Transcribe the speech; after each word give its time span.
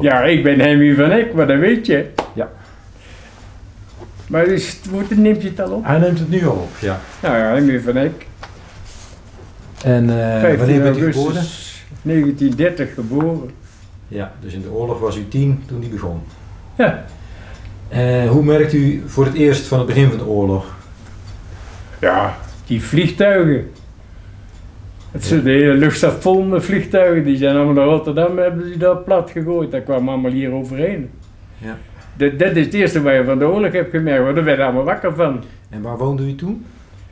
Ja, 0.00 0.22
ik 0.22 0.42
ben 0.42 0.60
Hemmy 0.60 0.94
van 0.94 1.10
Eck, 1.10 1.34
maar 1.34 1.46
dat 1.46 1.58
weet 1.58 1.86
je. 1.86 2.06
Ja. 2.34 2.50
Maar 4.26 4.44
dus, 4.44 4.80
hoe 4.90 5.02
neemt 5.16 5.42
je 5.42 5.48
het 5.48 5.60
al 5.60 5.70
op? 5.70 5.84
Hij 5.84 5.98
neemt 5.98 6.18
het 6.18 6.28
nu 6.28 6.46
al 6.46 6.54
op, 6.56 6.70
ja. 6.80 7.00
Nou 7.22 7.36
ja, 7.36 7.54
Hemmy 7.54 7.80
van 7.80 7.96
Eck, 7.96 8.26
En 9.84 10.08
15 10.08 10.58
wanneer 10.58 10.82
bent 10.82 10.96
u 10.96 11.12
geboren? 11.12 11.34
augustus 11.34 11.84
1930 12.02 12.94
geboren. 12.94 13.50
Ja, 14.08 14.32
dus 14.40 14.52
in 14.52 14.62
de 14.62 14.70
oorlog 14.70 15.00
was 15.00 15.16
u 15.16 15.28
tien 15.28 15.62
toen 15.66 15.80
die 15.80 15.88
begon. 15.90 16.22
Ja. 16.76 17.04
Eh, 17.88 18.28
hoe 18.30 18.42
merkt 18.42 18.72
u 18.72 19.02
voor 19.06 19.24
het 19.24 19.34
eerst 19.34 19.66
van 19.66 19.78
het 19.78 19.86
begin 19.86 20.08
van 20.08 20.18
de 20.18 20.26
oorlog? 20.26 20.74
Ja, 22.00 22.36
die 22.66 22.82
vliegtuigen. 22.82 23.70
Het 25.12 25.24
zit 25.24 25.44
de 25.44 25.50
hele 25.50 25.90
vol 25.90 26.42
met 26.42 26.64
vliegtuigen. 26.64 27.24
Die 27.24 27.36
zijn 27.36 27.56
allemaal 27.56 27.74
naar 27.74 27.84
Rotterdam 27.84 28.38
hebben 28.38 28.64
die 28.64 28.76
dat 28.76 29.04
plat 29.04 29.30
gegooid. 29.30 29.70
Dat 29.70 29.84
kwam 29.84 30.08
allemaal 30.08 30.30
hier 30.30 30.52
overheen. 30.52 31.10
Ja. 31.58 31.78
Dat, 32.16 32.38
dat 32.38 32.56
is 32.56 32.64
het 32.64 32.74
eerste 32.74 33.02
wat 33.02 33.12
je 33.14 33.24
van 33.24 33.38
de 33.38 33.44
oorlog 33.46 33.72
hebt 33.72 33.90
gemerkt. 33.90 34.22
Want 34.24 34.34
daar 34.34 34.44
werden 34.44 34.64
we 34.66 34.70
allemaal 34.72 34.92
wakker 34.92 35.14
van. 35.14 35.42
En 35.70 35.82
waar 35.82 35.96
woonde 35.98 36.22
u 36.26 36.34
toen? 36.34 36.64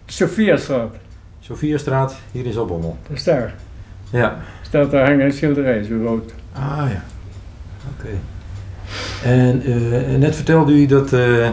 Sophiastraat. 0.06 0.95
Sophiastraat, 1.41 2.16
hier 2.33 2.47
in 2.47 2.52
Zaltbommel. 2.52 2.97
Dat 3.09 3.16
is 3.16 3.25
daar. 3.25 3.55
Ja. 4.11 4.39
Staat 4.62 4.91
daar 4.91 5.06
hangen 5.06 5.25
een 5.25 5.33
schilderij, 5.33 5.83
zo 5.83 6.03
rood. 6.05 6.34
Ah 6.53 6.84
ja. 6.92 7.03
Oké. 7.98 8.09
En 9.25 9.62
eh, 9.64 10.19
net 10.19 10.34
vertelde 10.37 10.73
u 10.73 10.87
dat, 10.87 11.12
eh, 11.12 11.48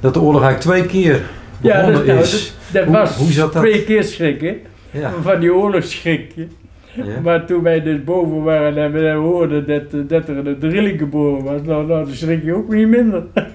dat 0.00 0.14
de 0.14 0.20
oorlog 0.20 0.42
eigenlijk 0.42 0.88
twee 0.88 1.02
keer 1.02 1.20
Ja, 1.60 1.76
begonnen 1.86 2.06
dat, 2.16 2.24
is. 2.24 2.54
dat, 2.70 2.72
dat 2.72 2.84
Hoe- 2.84 2.96
was 2.96 3.16
hoe 3.16 3.32
zat 3.32 3.52
dat? 3.52 3.62
twee 3.62 3.84
keer 3.84 4.04
schrikken. 4.04 4.56
Ja. 4.92 5.10
Van 5.22 5.40
die 5.40 5.54
oorlogsschrikje. 5.54 6.46
ja. 6.92 7.20
Maar 7.22 7.46
toen 7.46 7.62
wij 7.62 7.82
dus 7.82 8.04
boven 8.04 8.42
waren 8.42 8.76
en 8.84 8.92
we 8.92 9.10
hoorden 9.10 9.66
dat, 9.66 10.08
dat 10.08 10.28
er 10.28 10.46
een 10.46 10.58
drilling 10.58 10.98
geboren 10.98 11.44
was, 11.44 11.62
nou, 11.62 11.86
nou 11.86 12.04
dan 12.04 12.14
schrik 12.14 12.44
je 12.44 12.54
ook 12.54 12.72
niet 12.72 12.88
minder. 12.88 13.22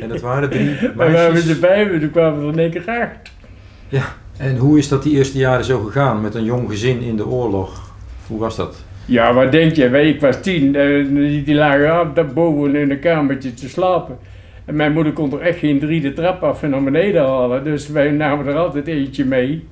En 0.00 0.08
dat 0.08 0.20
waren 0.20 0.50
drie 0.50 0.64
Maar 0.96 1.06
we 1.06 1.12
waren 1.12 1.32
meisjes. 1.32 1.54
z'n 1.56 1.60
vijven, 1.60 2.00
toen 2.00 2.10
kwamen 2.10 2.42
er 2.42 2.52
in 2.52 2.58
één 2.58 2.70
keer 2.70 2.84
acht. 2.86 3.32
En 4.38 4.56
hoe 4.56 4.78
is 4.78 4.88
dat 4.88 5.02
die 5.02 5.16
eerste 5.16 5.38
jaren 5.38 5.64
zo 5.64 5.78
gegaan 5.78 6.20
met 6.20 6.34
een 6.34 6.44
jong 6.44 6.68
gezin 6.70 7.00
in 7.00 7.16
de 7.16 7.26
oorlog? 7.26 7.92
Hoe 8.26 8.38
was 8.38 8.56
dat? 8.56 8.84
Ja, 9.06 9.34
wat 9.34 9.52
denk 9.52 9.72
je? 9.72 9.88
Wij- 9.88 10.08
Ik 10.08 10.20
was 10.20 10.40
tien, 10.42 10.74
eh, 10.74 11.06
die, 11.44 11.54
lagen 11.54 12.10
daar 12.14 12.26
boven 12.26 12.74
in 12.74 12.90
een 12.90 12.98
kamertje 12.98 13.54
te 13.54 13.68
slapen. 13.68 14.18
En 14.64 14.76
mijn 14.76 14.92
moeder 14.92 15.12
kon 15.12 15.32
er 15.32 15.40
echt 15.40 15.58
geen 15.58 15.78
drie 15.78 16.00
de 16.00 16.12
trap 16.12 16.42
af 16.42 16.62
en 16.62 16.70
naar 16.70 16.82
beneden 16.82 17.22
halen, 17.22 17.64
dus 17.64 17.88
wij 17.88 18.10
namen 18.10 18.46
er 18.46 18.54
altijd 18.56 18.86
eentje 18.86 19.24
mee. 19.24 19.64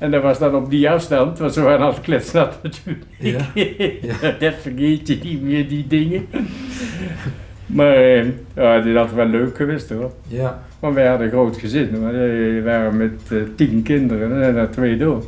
En 0.00 0.10
dat 0.10 0.22
was 0.22 0.38
dan 0.38 0.54
op 0.54 0.70
die 0.70 0.90
afstand, 0.90 1.38
want 1.38 1.52
ze 1.52 1.60
waren 1.62 1.86
altijd 1.86 2.04
kletsnat 2.04 2.58
natuurlijk. 2.62 3.04
Ja, 3.18 3.38
ja. 4.20 4.30
dat 4.38 4.54
vergeet 4.60 5.08
je 5.08 5.18
niet 5.22 5.42
meer, 5.42 5.68
die 5.68 5.86
dingen. 5.86 6.26
Maar 7.66 7.94
eh, 7.94 8.24
ja, 8.54 8.74
altijd 8.76 9.14
wel 9.14 9.26
leuk 9.26 9.56
geweest 9.56 9.90
hoor. 9.90 10.12
Ja. 10.28 10.62
Want 10.78 10.94
wij 10.94 11.06
hadden 11.06 11.26
een 11.26 11.32
groot 11.32 11.56
gezin. 11.56 11.94
hoor. 11.94 12.12
We 12.12 12.60
waren 12.64 12.96
met 12.96 13.20
eh, 13.28 13.36
tien 13.56 13.82
kinderen 13.82 14.42
en 14.42 14.56
er 14.56 14.70
twee 14.70 14.96
dood. 14.96 15.24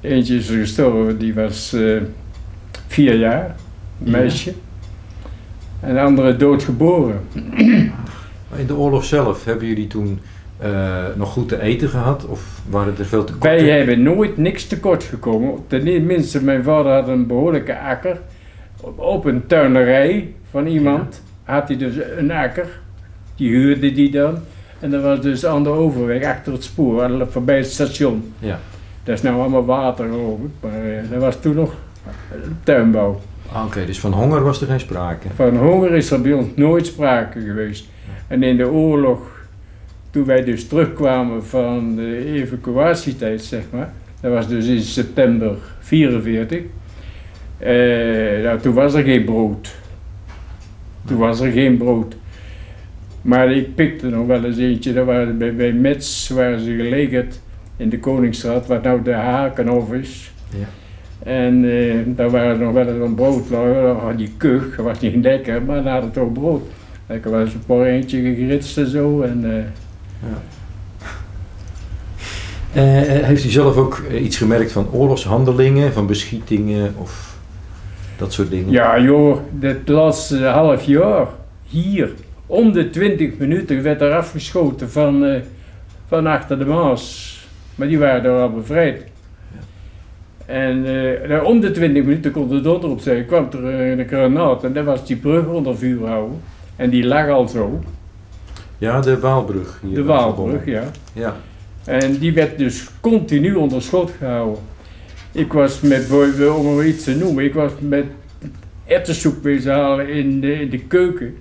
Eentje 0.00 0.36
is 0.36 0.50
gestorven, 0.50 1.18
die 1.18 1.34
was 1.34 1.72
eh, 1.72 1.96
vier 2.86 3.14
jaar, 3.14 3.56
een 4.04 4.10
Ja. 4.10 4.18
meisje. 4.18 4.52
En 5.80 5.94
de 5.94 6.00
andere 6.00 6.36
doodgeboren. 6.36 7.20
Maar 8.50 8.58
in 8.58 8.66
de 8.66 8.76
oorlog 8.76 9.04
zelf, 9.04 9.44
hebben 9.44 9.66
jullie 9.66 9.86
toen 9.86 10.20
eh, 10.58 11.04
nog 11.16 11.32
goed 11.32 11.48
te 11.48 11.60
eten 11.60 11.88
gehad? 11.88 12.26
Of 12.26 12.60
waren 12.68 12.94
er 12.98 13.04
veel 13.04 13.24
tekorten? 13.24 13.50
Wij 13.50 13.68
hebben 13.78 14.02
nooit 14.02 14.36
niks 14.36 14.66
tekort 14.66 15.04
gekomen. 15.04 15.54
Tenminste, 15.66 16.44
mijn 16.44 16.62
vader 16.62 16.92
had 16.92 17.08
een 17.08 17.26
behoorlijke 17.26 17.78
akker. 17.78 18.20
Op, 18.94 19.24
een 19.24 19.46
tuinerij 19.46 20.34
van 20.50 20.66
iemand 20.66 21.22
had 21.44 21.68
hij 21.68 21.76
dus 21.76 21.94
een 22.16 22.30
akker. 22.30 22.66
Die 23.36 23.50
huurde 23.50 23.92
die 23.92 24.10
dan. 24.10 24.38
En 24.80 24.90
dat 24.90 25.02
was 25.02 25.20
dus 25.20 25.46
aan 25.46 25.62
de 25.62 25.68
overweg, 25.68 26.24
achter 26.24 26.52
het 26.52 26.64
spoor, 26.64 27.26
voorbij 27.30 27.56
het 27.56 27.70
station. 27.70 28.32
Ja. 28.38 28.58
Dat 29.02 29.16
is 29.16 29.22
nou 29.22 29.40
allemaal 29.40 29.64
water 29.64 30.04
geloof 30.04 30.38
ik, 30.38 30.50
maar 30.60 30.84
eh, 30.84 31.10
dat 31.10 31.20
was 31.20 31.40
toen 31.40 31.54
nog 31.54 31.74
tuinbouw. 32.62 33.20
Ah, 33.52 33.64
Oké, 33.64 33.86
dus 33.86 34.00
van 34.00 34.12
honger 34.12 34.42
was 34.42 34.60
er 34.60 34.66
geen 34.66 34.80
sprake. 34.80 35.26
Van 35.34 35.56
honger 35.56 35.94
is 35.94 36.10
er 36.10 36.20
bij 36.20 36.32
ons 36.32 36.46
nooit 36.54 36.86
sprake 36.86 37.40
geweest. 37.40 37.88
En 38.26 38.42
in 38.42 38.56
de 38.56 38.70
oorlog, 38.70 39.37
toen 40.18 40.26
wij 40.26 40.44
dus 40.44 40.66
terugkwamen 40.66 41.44
van 41.44 41.96
de 41.96 42.24
evacuatietijd, 42.24 43.42
zeg 43.42 43.62
maar, 43.72 43.92
dat 44.20 44.32
was 44.32 44.48
dus 44.48 44.66
in 44.66 44.80
september 44.80 45.56
44, 45.78 46.60
eh, 47.58 47.68
nou, 48.42 48.60
toen 48.60 48.74
was 48.74 48.94
er 48.94 49.02
geen 49.02 49.24
brood. 49.24 49.74
Toen 51.06 51.18
was 51.18 51.40
er 51.40 51.50
geen 51.50 51.76
brood. 51.76 52.16
Maar 53.22 53.52
ik 53.52 53.74
pikte 53.74 54.08
nog 54.08 54.26
wel 54.26 54.44
eens 54.44 54.56
eentje, 54.56 54.92
dat 54.92 55.06
waren 55.06 55.38
bij, 55.38 55.54
bij 55.54 55.72
Metz 55.72 56.28
waren 56.28 56.60
ze 56.60 56.76
gelegerd 56.76 57.40
in 57.76 57.88
de 57.88 57.98
Koningsstraat, 57.98 58.66
wat 58.66 58.82
nou 58.82 59.02
de 59.02 59.12
Hakenhof 59.12 59.92
is. 59.92 60.32
Ja. 60.50 60.66
En 61.32 61.64
eh, 61.64 61.94
daar 62.06 62.30
waren 62.30 62.58
nog 62.58 62.72
wel 62.72 62.88
eens 62.88 63.04
een 63.04 63.14
brood, 63.14 63.50
nou, 63.50 64.16
die 64.16 64.32
kug, 64.36 64.76
dat 64.76 64.84
was 64.84 65.00
niet 65.00 65.24
lekker, 65.24 65.62
maar 65.62 65.82
dan 65.82 65.92
hadden 65.92 66.10
toch 66.10 66.32
brood. 66.32 66.62
Lekker 67.06 67.30
was 67.30 67.54
een 67.54 67.64
paar 67.66 67.86
eentje 67.86 68.20
gegritst 68.20 68.78
en 68.78 68.86
zo. 68.86 69.22
En, 69.22 69.56
eh, 69.56 69.64
Eh, 72.72 73.16
eh, 73.16 73.24
heeft 73.24 73.44
u 73.44 73.48
zelf 73.48 73.76
ook 73.76 74.02
eh, 74.10 74.24
iets 74.24 74.36
gemerkt 74.36 74.72
van 74.72 74.88
oorlogshandelingen, 74.92 75.92
van 75.92 76.06
beschietingen 76.06 76.94
of 76.96 77.36
dat 78.16 78.32
soort 78.32 78.50
dingen? 78.50 78.70
ja 78.70 79.00
joh, 79.00 79.38
dit 79.50 79.88
laatste 79.88 80.44
half 80.44 80.84
jaar, 80.84 81.26
hier, 81.68 82.10
om 82.46 82.72
de 82.72 82.90
20 82.90 83.38
minuten 83.38 83.82
werd 83.82 84.00
er 84.00 84.12
afgeschoten 84.12 84.90
van, 84.90 85.40
van 86.08 86.26
achter 86.26 86.58
de 86.58 86.64
Maas. 86.64 87.36
Maar 87.74 87.88
die 87.88 87.98
waren 87.98 88.24
er 88.24 88.40
al 88.40 88.52
bevrijd. 88.52 89.04
En 90.46 90.82
nou, 91.28 91.44
om 91.44 91.60
de 91.60 91.70
20 91.70 92.04
minuten 92.04 92.30
kon 92.30 92.48
de 92.48 92.60
donder 92.60 92.90
op 92.90 93.00
zijn, 93.00 93.26
kwam 93.26 93.48
er 93.52 93.64
een 93.64 94.08
granaat 94.08 94.64
en 94.64 94.72
dat 94.72 94.84
was 94.84 95.06
die 95.06 95.16
brug 95.16 95.46
onder 95.46 95.78
vuur 95.78 96.06
houden. 96.06 96.40
En 96.76 96.90
die 96.90 97.06
lag 97.06 97.28
al 97.28 97.48
zo, 97.48 97.80
Ja, 98.78 99.00
de 99.00 99.18
Waalbrug. 99.18 99.80
Hier 99.82 99.94
de 99.94 100.04
Waalbrug, 100.04 100.64
ja. 100.64 100.84
Ja. 101.12 101.36
En 101.84 102.18
die 102.18 102.32
werd 102.32 102.58
dus 102.58 102.88
continu 103.00 103.54
onder 103.54 103.82
schot 103.82 104.10
gehouden. 104.18 104.62
Ik 105.32 105.52
was 105.52 105.80
met, 105.80 106.10
om 106.56 106.74
maar 106.74 106.86
iets 106.86 107.04
te 107.04 107.16
noemen, 107.16 107.44
ik 107.44 107.54
was 107.54 107.72
met 107.80 108.04
ettensoep 108.86 109.42
wezen 109.42 109.72
halen 109.72 110.08
in 110.08 110.40
de, 110.40 110.60
in 110.60 110.70
de 110.70 110.78
keuken. 110.78 111.36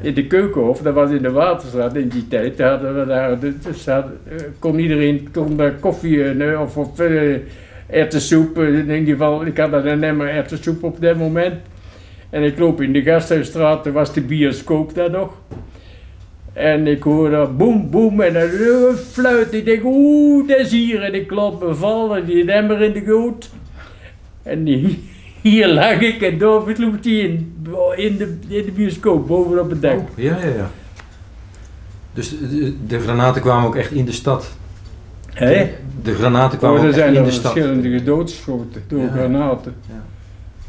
In 0.00 0.14
de 0.14 0.26
keukenhof, 0.26 0.78
dat 0.78 0.94
was 0.94 1.10
in 1.10 1.22
de 1.22 1.30
Waterstraat 1.30 1.96
in 1.96 2.08
die 2.08 2.28
tijd. 2.28 2.56
Daar 2.56 2.70
hadden 2.70 2.98
we 2.98 3.06
daar, 3.06 3.38
dus 3.38 3.86
hadden, 3.86 4.18
eh, 4.28 4.36
kon 4.58 4.78
iedereen 4.78 5.28
kon 5.32 5.56
daar 5.56 5.72
koffie 5.72 6.24
eh, 6.24 6.60
of, 6.60 6.76
of 6.76 6.98
eh, 6.98 7.34
eh, 7.34 8.12
In 8.54 8.90
ieder 8.90 9.06
geval, 9.06 9.46
ik 9.46 9.56
had 9.56 9.72
een 9.72 10.04
emmer 10.04 10.28
ettensoep 10.28 10.82
op 10.82 11.00
dat 11.00 11.16
moment. 11.16 11.54
En 12.30 12.42
ik 12.42 12.58
loop 12.58 12.80
in 12.80 12.92
de 12.92 13.02
Gasthuisstraat, 13.02 13.86
er 13.86 13.92
was 13.92 14.12
de 14.12 14.20
bioscoop 14.20 14.94
daar 14.94 15.10
nog. 15.10 15.32
En 16.52 16.86
ik 16.86 17.02
hoor 17.02 17.30
dat 17.30 17.56
boem, 17.56 17.90
boem 17.90 18.20
en 18.20 18.36
een 18.36 18.96
fluit. 18.96 19.52
Ik 19.54 19.64
denk, 19.64 19.84
oeh, 19.84 20.48
dat 20.48 20.58
is 20.58 20.70
hier. 20.70 21.02
En 21.02 21.14
ik 21.14 21.26
klop 21.26 21.62
me 21.62 21.74
vallen, 21.74 22.26
die 22.26 22.52
emmer 22.52 22.80
in 22.82 22.92
de 22.92 23.04
goot. 23.06 23.50
En 24.42 24.64
die- 24.64 25.08
hier 25.42 25.68
lag 25.68 26.00
ik 26.00 26.22
en 26.22 26.38
David 26.38 26.76
sloeg 26.76 27.00
die 27.00 27.22
in, 27.22 27.52
in, 27.96 28.16
de, 28.16 28.38
in 28.48 28.64
de 28.64 28.72
bioscoop, 28.74 29.26
boven 29.26 29.60
op 29.60 29.70
het 29.70 29.82
dak. 29.82 29.98
Oh, 29.98 30.04
ja, 30.14 30.36
ja, 30.40 30.46
ja. 30.56 30.70
Dus 32.14 32.28
de, 32.38 32.74
de 32.86 33.00
granaten 33.00 33.40
kwamen 33.42 33.66
ook 33.66 33.76
echt 33.76 33.92
in 33.92 34.04
de 34.04 34.12
stad. 34.12 34.50
Hé? 35.32 35.70
De 36.02 36.14
granaten 36.14 36.58
kwamen 36.58 36.76
Oh, 36.78 36.82
er 36.84 36.88
ook 36.90 36.94
echt 36.96 37.02
zijn 37.04 37.14
in 37.14 37.20
er 37.20 37.26
de 37.26 37.30
stad. 37.34 37.52
verschillende 37.52 37.90
gedoodgeschoten 37.98 38.82
door 38.88 39.00
Ja. 39.02 39.08
granaten. 39.10 39.74
Ja. 39.88 40.02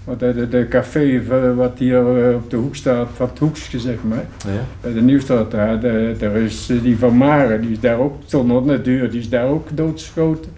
Want 0.03 0.19
de, 0.19 0.47
de, 0.49 0.67
café 0.69 1.21
wat 1.55 1.71
hier 1.79 2.27
eh, 2.29 2.35
op 2.35 2.49
de 2.49 2.55
hoek 2.57 2.75
staat, 2.75 3.07
van 3.13 3.27
het 3.29 3.39
hoekje 3.39 3.79
zeg 3.79 3.95
maar, 4.03 4.25
Ja. 4.45 4.63
bij 4.81 4.93
de 4.93 5.01
Nieuwstraat 5.01 5.51
daar, 5.51 5.79
de- 5.79 6.15
daar 6.19 6.35
is 6.35 6.69
eh, 6.69 6.81
die 6.81 6.97
van 6.97 7.17
Maren, 7.17 7.61
die 7.61 7.71
is 7.71 7.79
daar 7.79 7.97
ook, 7.99 8.15
stond 8.25 8.51
op 8.51 8.67
de 8.67 8.81
deur, 8.81 9.11
die 9.11 9.19
is 9.19 9.29
daar 9.29 9.47
ook 9.47 9.67
doodgeschoten. 9.73 10.51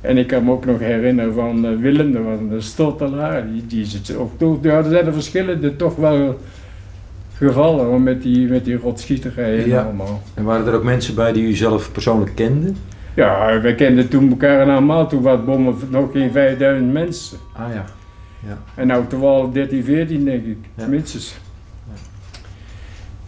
En 0.00 0.16
ik 0.18 0.26
kan 0.26 0.44
me 0.44 0.50
ook 0.50 0.64
nog 0.66 0.78
herinneren 0.78 1.34
van 1.34 1.66
eh, 1.66 1.70
Willem, 1.80 2.12
dat 2.12 2.22
was 2.22 2.38
een 2.50 2.62
stottelaar, 2.62 3.46
die, 3.52 3.66
die 3.66 3.82
is 3.82 3.92
het 3.92 4.16
ook 4.16 4.38
dood. 4.38 4.64
Ja, 4.64 4.76
er 4.76 4.84
zijn 4.90 5.06
er 5.06 5.12
verschillende 5.12 5.76
toch 5.76 5.96
wel 5.96 6.38
gevallen 7.36 7.84
hoor, 7.84 8.00
met 8.00 8.22
die, 8.22 8.48
met 8.48 8.64
die 8.64 8.76
rotschieterijen 8.76 9.68
Ja. 9.68 9.82
allemaal. 9.82 10.22
En 10.34 10.44
waren 10.44 10.66
er 10.66 10.74
ook 10.74 10.84
mensen 10.84 11.14
bij 11.14 11.32
die 11.32 11.48
u 11.48 11.52
zelf 11.54 11.92
persoonlijk 11.92 12.34
kende? 12.34 12.72
Ja, 13.14 13.60
wij 13.60 13.74
kenden 13.74 14.08
toen 14.08 14.30
elkaar 14.30 14.70
allemaal, 14.70 15.06
toen 15.08 15.22
was 15.22 15.44
bommen 15.44 15.74
nog 15.90 16.12
geen 16.12 16.30
5000 16.32 16.92
mensen. 16.92 17.38
Ah 17.52 17.64
ja. 17.74 17.84
En 18.74 18.86
nou 18.86 19.04
toch 19.06 19.20
wel 19.20 19.52
13, 19.52 19.84
14 19.84 20.24
denk 20.24 20.44
ik, 20.46 20.56
Ja. 20.76 20.86
minstens. 20.86 21.36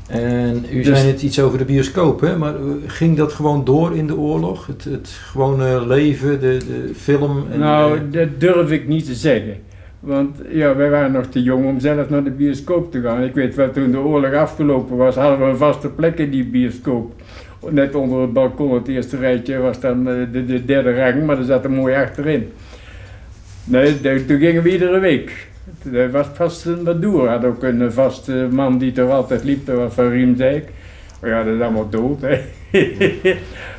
En 0.09 0.65
u 0.73 0.77
Dus- 0.83 0.87
zei 0.87 1.07
net 1.07 1.23
iets 1.23 1.41
over 1.41 1.59
de 1.59 1.65
bioscoop, 1.65 2.21
hè? 2.21 2.37
maar 2.39 2.55
eh, 2.55 2.61
ging 2.87 3.17
dat 3.17 3.33
gewoon 3.33 3.65
door 3.65 3.97
in 3.97 4.07
de 4.07 4.17
oorlog? 4.17 4.67
Het, 4.67 4.85
het 4.85 5.09
gewone 5.09 5.87
leven, 5.87 6.41
de, 6.41 6.57
de 6.57 6.91
film? 6.97 7.45
En, 7.53 7.59
nou, 7.59 8.11
dat 8.11 8.29
durf 8.39 8.71
ik 8.71 8.89
niet 8.89 9.05
te 9.07 9.15
zeggen. 9.15 9.57
Want 10.01 10.37
ja, 10.49 10.77
wij 10.77 10.91
waren 10.91 11.13
nog 11.13 11.27
te 11.27 11.43
jong 11.43 11.67
om 11.67 11.81
zelf 11.81 12.09
naar 12.09 12.25
de 12.25 12.31
bioscoop 12.31 12.91
te 12.93 13.01
gaan. 13.01 13.23
Ik 13.23 13.35
weet 13.35 13.55
wel, 13.55 13.71
toen 13.71 13.91
de 13.91 13.99
oorlog 13.99 14.33
afgelopen 14.35 14.97
was, 14.97 15.15
hadden 15.15 15.39
we 15.39 15.45
een 15.45 15.57
vaste 15.57 15.89
plek 15.89 16.19
in 16.19 16.31
die 16.31 16.45
bioscoop. 16.45 17.13
Net 17.71 17.95
onder 17.95 18.21
het 18.21 18.33
balkon, 18.33 18.75
het 18.75 18.89
eerste 18.89 19.17
rijtje, 19.17 19.59
was 19.59 19.81
dan 19.81 20.09
eh, 20.09 20.15
de, 20.33 20.45
de 20.45 20.65
derde 20.65 20.95
rang, 20.95 21.27
maar 21.27 21.39
er 21.39 21.45
zat 21.45 21.65
er 21.65 21.71
mooi 21.71 21.95
achterin. 21.95 22.49
Nee, 23.67 24.25
toen 24.25 24.39
gingen 24.39 24.63
we 24.63 24.73
iedere 24.73 24.99
week. 24.99 25.49
Er 25.93 26.11
was 26.11 26.27
vast 26.35 26.65
een 26.65 26.83
Madoer, 26.83 27.29
had 27.29 27.45
ook 27.45 27.63
een 27.63 27.93
vaste 27.93 28.49
man 28.51 28.79
die 28.79 28.93
er 28.93 29.11
altijd 29.11 29.45
liep, 29.45 29.67
dat 29.67 29.77
was 29.77 29.95
van 29.95 30.09
Riemdijk. 30.09 30.69
Maar 31.21 31.31
ja, 31.31 31.43
dat 31.43 31.55
is 31.55 31.61
allemaal 31.61 31.89
dood, 31.89 32.21
hè. 32.21 32.41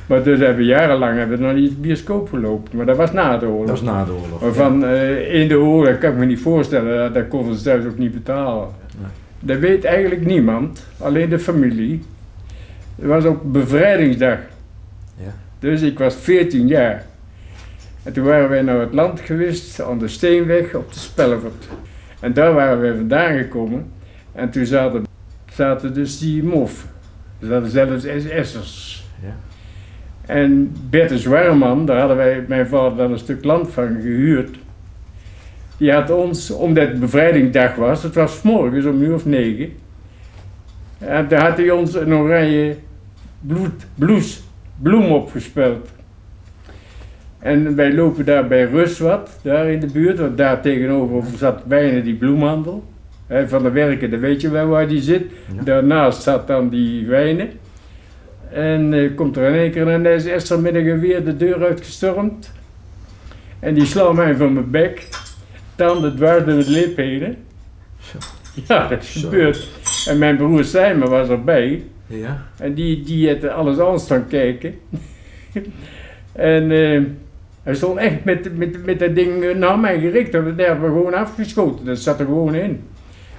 maar 0.07 0.24
dus 0.24 0.39
hebben 0.39 0.57
we 0.57 0.63
jarenlang 0.63 1.18
hebben 1.18 1.38
we 1.38 1.44
nog 1.44 1.54
niet 1.54 1.69
de 1.69 1.75
bioscoop 1.75 2.30
gelopen, 2.30 2.78
maar 2.78 2.86
dat 2.86 2.98
was 2.98 3.12
na 3.12 3.38
de 3.38 3.45
oorlog. 3.45 3.68
Dat 3.68 3.80
was 3.80 3.81
na 3.81 4.06
de 4.06 4.12
oorlog. 4.12 4.42
Maar 4.42 4.54
van 4.54 4.86
eh, 4.86 5.42
in 5.42 5.48
de 5.48 5.60
oorlog 5.60 5.98
kan 5.98 6.12
ik 6.12 6.18
me 6.18 6.25
niet 6.25 6.39
voorstellen, 6.39 6.98
dat, 6.98 7.13
dat 7.13 7.28
konden 7.28 7.56
ze 7.56 7.63
thuis 7.63 7.86
ook 7.86 7.98
niet 7.98 8.13
betalen. 8.13 8.68
Nee. 9.00 9.10
Dat 9.39 9.60
weet 9.60 9.84
eigenlijk 9.84 10.25
niemand, 10.25 10.88
alleen 10.98 11.30
de 11.30 11.39
familie. 11.39 12.01
Het 12.95 13.06
was 13.06 13.25
ook 13.25 13.51
bevrijdingsdag. 13.51 14.38
Ja. 15.18 15.34
Dus 15.60 15.81
ik 15.81 16.00
was 16.00 16.16
14 16.16 16.68
jaar. 16.68 17.06
En 18.07 18.13
toen 18.13 18.24
waren 18.24 18.50
wij 18.50 18.62
naar 18.62 18.80
het 18.80 18.94
land 18.94 19.19
geweest, 19.19 19.81
aan 19.81 20.00
de 20.00 20.07
Steenweg 20.07 20.74
op 20.74 20.94
de 20.94 21.00
Spelvert. 21.00 21.68
En 22.19 22.33
daar 22.33 22.54
waren 22.54 22.81
wij 22.81 22.95
vandaan 22.95 23.38
gekomen. 23.38 23.92
En 24.31 24.50
toen 24.50 24.65
zaten, 24.65 25.06
zaten 25.54 25.94
dus 25.94 26.19
die 26.19 26.44
mof. 26.44 26.88
Er 27.39 27.48
zaten 27.48 27.69
zelfs 27.69 28.04
SS'ers. 28.04 29.06
Ja. 29.21 29.36
En 30.25 30.75
Bertus 30.89 31.25
Warman, 31.25 31.86
daar 31.86 32.00
hadden 32.00 32.18
wij 32.18 32.45
mijn 32.48 32.68
vader 32.68 32.98
dan 32.98 33.12
een 33.12 33.18
stuk 33.18 33.44
land 33.44 33.71
van 33.71 33.88
gehuurd. 34.01 34.57
Die 35.77 35.92
had 35.92 36.10
ons, 36.10 36.51
omdat 36.51 36.88
het 36.88 37.00
bevrijdingsdag 37.00 37.75
was, 37.75 38.03
het 38.03 38.15
was 38.15 38.39
's 38.39 38.42
morgens 38.42 38.86
om 38.86 39.01
uur 39.01 39.13
of 39.13 39.25
negen. 39.25 39.74
En 40.98 41.27
daar 41.27 41.50
had 41.50 41.57
hij 41.57 41.71
ons 41.71 41.95
een 41.95 42.13
oranje 42.13 42.75
bloed, 43.39 43.86
bloes, 43.95 44.44
bloem 44.81 45.12
opgespeld. 45.12 45.95
En 47.39 47.75
wij 47.75 47.94
lopen 47.94 48.25
daar 48.25 48.48
bij 48.48 48.63
Ruswat, 48.63 49.39
daar 49.42 49.72
in 49.72 49.80
de 49.80 49.88
buurt, 49.88 50.19
want 50.19 50.38
daar 50.38 50.62
tegenover 50.62 51.24
zat 51.38 51.66
bijna 51.66 52.00
die 52.01 52.16
bloemhandel. 52.16 52.84
Van 53.48 53.63
de 53.63 53.72
werken, 53.72 54.10
dat 54.10 54.19
weet 54.19 54.42
je 54.42 54.50
wel 54.50 54.68
waar 54.68 54.88
die 54.88 55.01
zit. 55.01 55.24
Ja. 55.56 55.63
Daarnaast 55.63 56.22
zat 56.22 56.48
dan 56.48 56.69
die 56.69 57.06
wijnen. 57.06 57.50
En 58.51 58.94
eh, 58.94 59.16
komt 59.16 59.38
er 59.38 59.48
in 59.48 59.60
één 59.60 59.72
keer 59.72 59.88
een 59.88 60.22
SS'er 60.22 60.60
met 60.60 60.75
een 60.75 60.86
geweer 60.86 61.25
de 61.25 61.38
deur 61.38 61.66
uitgestormd. 61.66 62.51
En 63.60 63.74
die 63.74 63.86
slaat 63.86 64.13
mij 64.13 64.36
van 64.36 64.54
mijn 64.54 64.72
bek. 64.72 65.07
Tanden 65.75 66.16
dwars 66.16 66.45
door 66.45 66.57
het 66.57 66.68
lip 66.68 66.98
heen. 66.98 67.38
Ja, 68.68 68.88
dat 68.88 69.04
is 69.04 69.16
gebeurd. 69.16 69.69
En 70.07 70.18
mijn 70.18 70.38
broer 70.38 70.63
Simon 70.63 71.10
was 71.10 71.30
erbij. 71.30 71.84
Ja. 72.07 72.45
En 72.57 72.74
die, 72.74 73.04
die 73.04 73.30
had 73.30 73.50
alles 73.50 73.80
aan 73.80 74.00
staan 74.00 74.28
kijken. 74.28 74.75
en 76.31 76.72
eh, 76.72 77.01
hij 77.68 77.75
stond 77.75 77.98
echt 77.98 78.24
met, 78.24 78.58
met, 78.58 78.86
met 78.86 79.00
dat 79.00 79.16
ding 79.16 79.58
naar 79.58 79.80
mij 79.80 80.00
gericht. 80.00 80.34
En 80.34 80.54
daar 80.58 80.68
hebben 80.68 80.94
we 80.94 80.98
gewoon 80.98 81.14
afgeschoten. 81.14 81.86
Dat 81.86 82.00
zat 82.00 82.19
er 82.19 82.25
gewoon 82.25 82.56
in. 82.56 82.81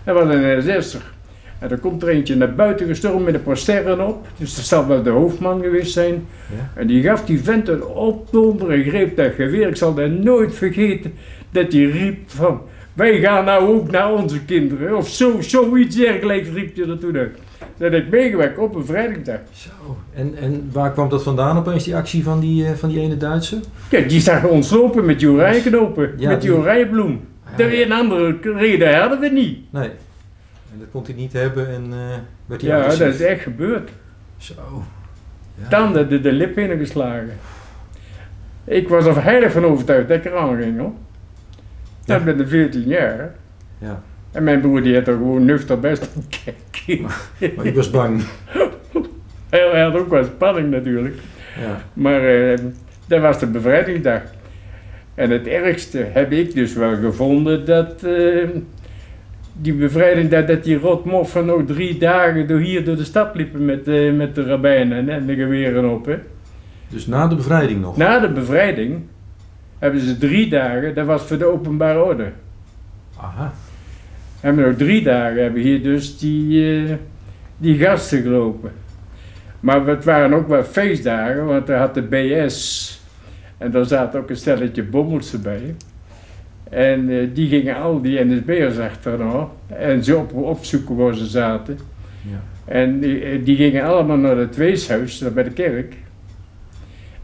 Dat 0.04 0.14
was 0.14 0.34
een 0.34 0.82
SS'er. 0.82 1.12
En 1.58 1.70
er 1.70 1.78
komt 1.78 2.02
er 2.02 2.08
eentje 2.08 2.36
naar 2.36 2.54
buiten 2.54 2.86
gestormd 2.86 3.24
met 3.24 3.34
een 3.34 3.42
paar 3.42 3.56
sterren 3.56 4.06
op. 4.06 4.26
Dus 4.36 4.54
dat 4.54 4.64
zal 4.64 4.86
wel 4.86 5.02
de 5.02 5.10
hoofdman 5.10 5.62
geweest 5.62 5.92
zijn. 5.92 6.14
Ja. 6.14 6.80
En 6.80 6.86
die 6.86 7.02
gaf 7.02 7.24
die 7.24 7.42
vent 7.42 7.68
een 7.68 7.84
opdonder 7.84 8.70
en 8.70 8.82
greep 8.82 9.16
dat 9.16 9.32
geweer. 9.32 9.68
Ik 9.68 9.76
zal 9.76 9.94
dat 9.94 10.10
nooit 10.10 10.54
vergeten. 10.54 11.12
Dat 11.50 11.72
hij 11.72 11.84
riep 11.84 12.18
van... 12.26 12.60
Wij 12.92 13.20
gaan 13.20 13.44
nou 13.44 13.68
ook 13.68 13.90
naar 13.90 14.12
onze 14.12 14.44
kinderen. 14.44 14.96
Of 14.96 15.08
zo, 15.08 15.40
zoiets 15.40 15.96
dergelijks 15.96 16.48
riep 16.48 16.76
hij 16.76 16.88
er 16.88 16.98
toen 16.98 17.16
uit. 17.16 17.38
Dat 17.78 17.92
ik 17.92 18.10
meegewerkt 18.10 18.58
op 18.58 18.74
een 18.74 18.84
vrijdagdag. 18.84 19.38
Zo. 19.52 19.70
En, 20.14 20.34
en 20.40 20.68
waar 20.72 20.92
kwam 20.92 21.08
dat 21.08 21.22
vandaan 21.22 21.56
opeens, 21.58 21.84
die 21.84 21.96
actie 21.96 22.22
van 22.22 22.40
die, 22.40 22.66
eh, 22.66 22.72
van 22.72 22.88
die 22.88 23.00
ene 23.00 23.16
Duitse? 23.16 23.60
Ja, 23.90 24.00
die 24.00 24.20
zag 24.20 24.44
ons 24.44 24.70
lopen 24.70 25.04
met 25.04 25.18
die 25.18 25.30
oranjeknopen. 25.30 26.12
Ja, 26.16 26.28
met 26.30 26.40
die 26.40 26.50
die- 26.50 26.58
oranjebloem. 26.58 27.20
Ja, 27.50 27.56
Dat 27.56 27.68
weer 27.70 27.84
een 27.86 27.92
andere 27.92 28.36
reden 28.42 29.00
hadden 29.00 29.20
we 29.20 29.28
niet. 29.28 29.72
Nee. 29.72 29.88
En 30.72 30.78
dat 30.78 30.88
kon 30.92 31.02
hij 31.04 31.14
niet 31.14 31.32
hebben 31.32 31.68
en 31.68 31.84
eh 31.92 31.98
werd 32.46 32.60
hij 32.60 32.70
Ja, 32.70 32.78
agressief. 32.78 33.04
dat 33.04 33.14
is 33.14 33.20
echt 33.20 33.42
gebeurd. 33.42 33.90
Zo. 34.36 34.54
Ja. 35.62 35.68
Tanden 35.68 36.08
de, 36.08 36.20
de 36.20 36.32
lip 36.32 36.58
ingeslagen. 36.58 37.30
Ik 38.64 38.88
was 38.88 39.04
er 39.06 39.22
heilig 39.22 39.52
van 39.52 39.64
overtuigd 39.64 40.08
dat 40.08 40.16
ik 40.18 40.24
eraan 40.24 40.56
ging 40.56 40.78
hoor. 40.78 40.92
Ja. 42.04 42.16
Ik 42.16 42.24
ben 42.24 42.36
de 42.36 42.46
14 42.46 42.82
jaar. 42.86 43.34
Ja. 43.78 44.02
En 44.32 44.44
mijn 44.44 44.60
broer 44.60 44.82
die 44.82 44.94
had 44.94 45.06
er 45.06 45.16
gewoon 45.16 45.44
nuchter 45.44 45.80
best 45.80 46.10
aan 46.16 46.24
kijken. 46.28 47.06
Maar 47.56 47.66
ik 47.66 47.74
was 47.74 47.90
bang. 47.90 48.22
Hij 49.50 49.82
had 49.82 49.94
ook 49.94 50.10
wel 50.10 50.24
spanning 50.24 50.70
natuurlijk. 50.70 51.14
Ja. 51.60 51.82
Maar 51.92 52.24
eh, 52.24 52.58
dat 53.06 53.20
was 53.20 53.38
de 53.38 53.46
bevrijdingsdag. 53.46 54.22
En 55.14 55.30
het 55.30 55.46
ergste 55.46 56.06
heb 56.12 56.32
ik 56.32 56.54
dus 56.54 56.74
wel 56.74 56.96
gevonden 56.96 57.66
dat 57.66 58.02
eh, 58.02 58.48
die 59.52 59.72
bevrijdingsdag, 59.72 60.44
dat 60.44 60.64
die 60.64 60.78
rotmoffen 60.78 61.46
nog 61.46 61.62
drie 61.66 61.98
dagen 61.98 62.46
door 62.46 62.58
hier 62.58 62.84
door 62.84 62.96
de 62.96 63.04
stad 63.04 63.34
liepen 63.34 63.64
met, 63.64 63.88
eh, 63.88 64.12
met 64.12 64.34
de 64.34 64.44
rabbijnen 64.44 65.08
en 65.08 65.26
de 65.26 65.34
geweren 65.34 65.90
op. 65.90 66.06
Hè. 66.06 66.16
Dus 66.88 67.06
na 67.06 67.26
de 67.26 67.34
bevrijding 67.34 67.80
nog. 67.80 67.96
Na 67.96 68.18
de 68.18 68.28
bevrijding 68.28 69.02
hebben 69.78 70.00
ze 70.00 70.18
drie 70.18 70.48
dagen, 70.48 70.94
dat 70.94 71.06
was 71.06 71.22
voor 71.22 71.38
de 71.38 71.44
openbare 71.44 72.02
orde. 72.02 72.32
Aha. 73.16 73.52
Hebben 74.40 74.62
we 74.62 74.68
nog 74.68 74.78
drie 74.78 75.02
dagen 75.02 75.42
hebben 75.42 75.62
hier 75.62 75.82
dus 75.82 76.18
die, 76.18 76.76
eh, 76.82 76.94
die 77.56 77.78
gasten 77.78 78.22
gelopen. 78.22 78.70
Maar 79.60 79.86
het 79.86 80.04
waren 80.04 80.32
ook 80.32 80.48
wel 80.48 80.64
feestdagen, 80.64 81.46
want 81.46 81.66
daar 81.66 81.78
had 81.78 81.94
de 81.94 82.02
BS 82.02 83.00
en 83.58 83.70
daar 83.70 83.84
zaten 83.84 84.20
ook 84.20 84.30
een 84.30 84.36
stelletje 84.36 84.82
bommels 84.82 85.40
bij. 85.40 85.74
En 86.70 87.10
eh, 87.10 87.28
die 87.34 87.48
gingen 87.48 87.76
al 87.76 88.02
die 88.02 88.24
NSB'ers 88.24 88.78
achterna 88.78 89.48
en 89.66 90.04
ze 90.04 90.16
op, 90.16 90.34
opzoeken 90.34 90.96
waar 90.96 91.14
ze 91.14 91.26
zaten. 91.26 91.78
Ja. 92.30 92.72
En 92.72 93.00
die, 93.00 93.20
eh, 93.20 93.44
die 93.44 93.56
gingen 93.56 93.84
allemaal 93.84 94.16
naar 94.16 94.36
het 94.36 94.56
weeshuis, 94.56 95.18
daar 95.18 95.32
bij 95.32 95.44
de 95.44 95.50
kerk. 95.50 95.94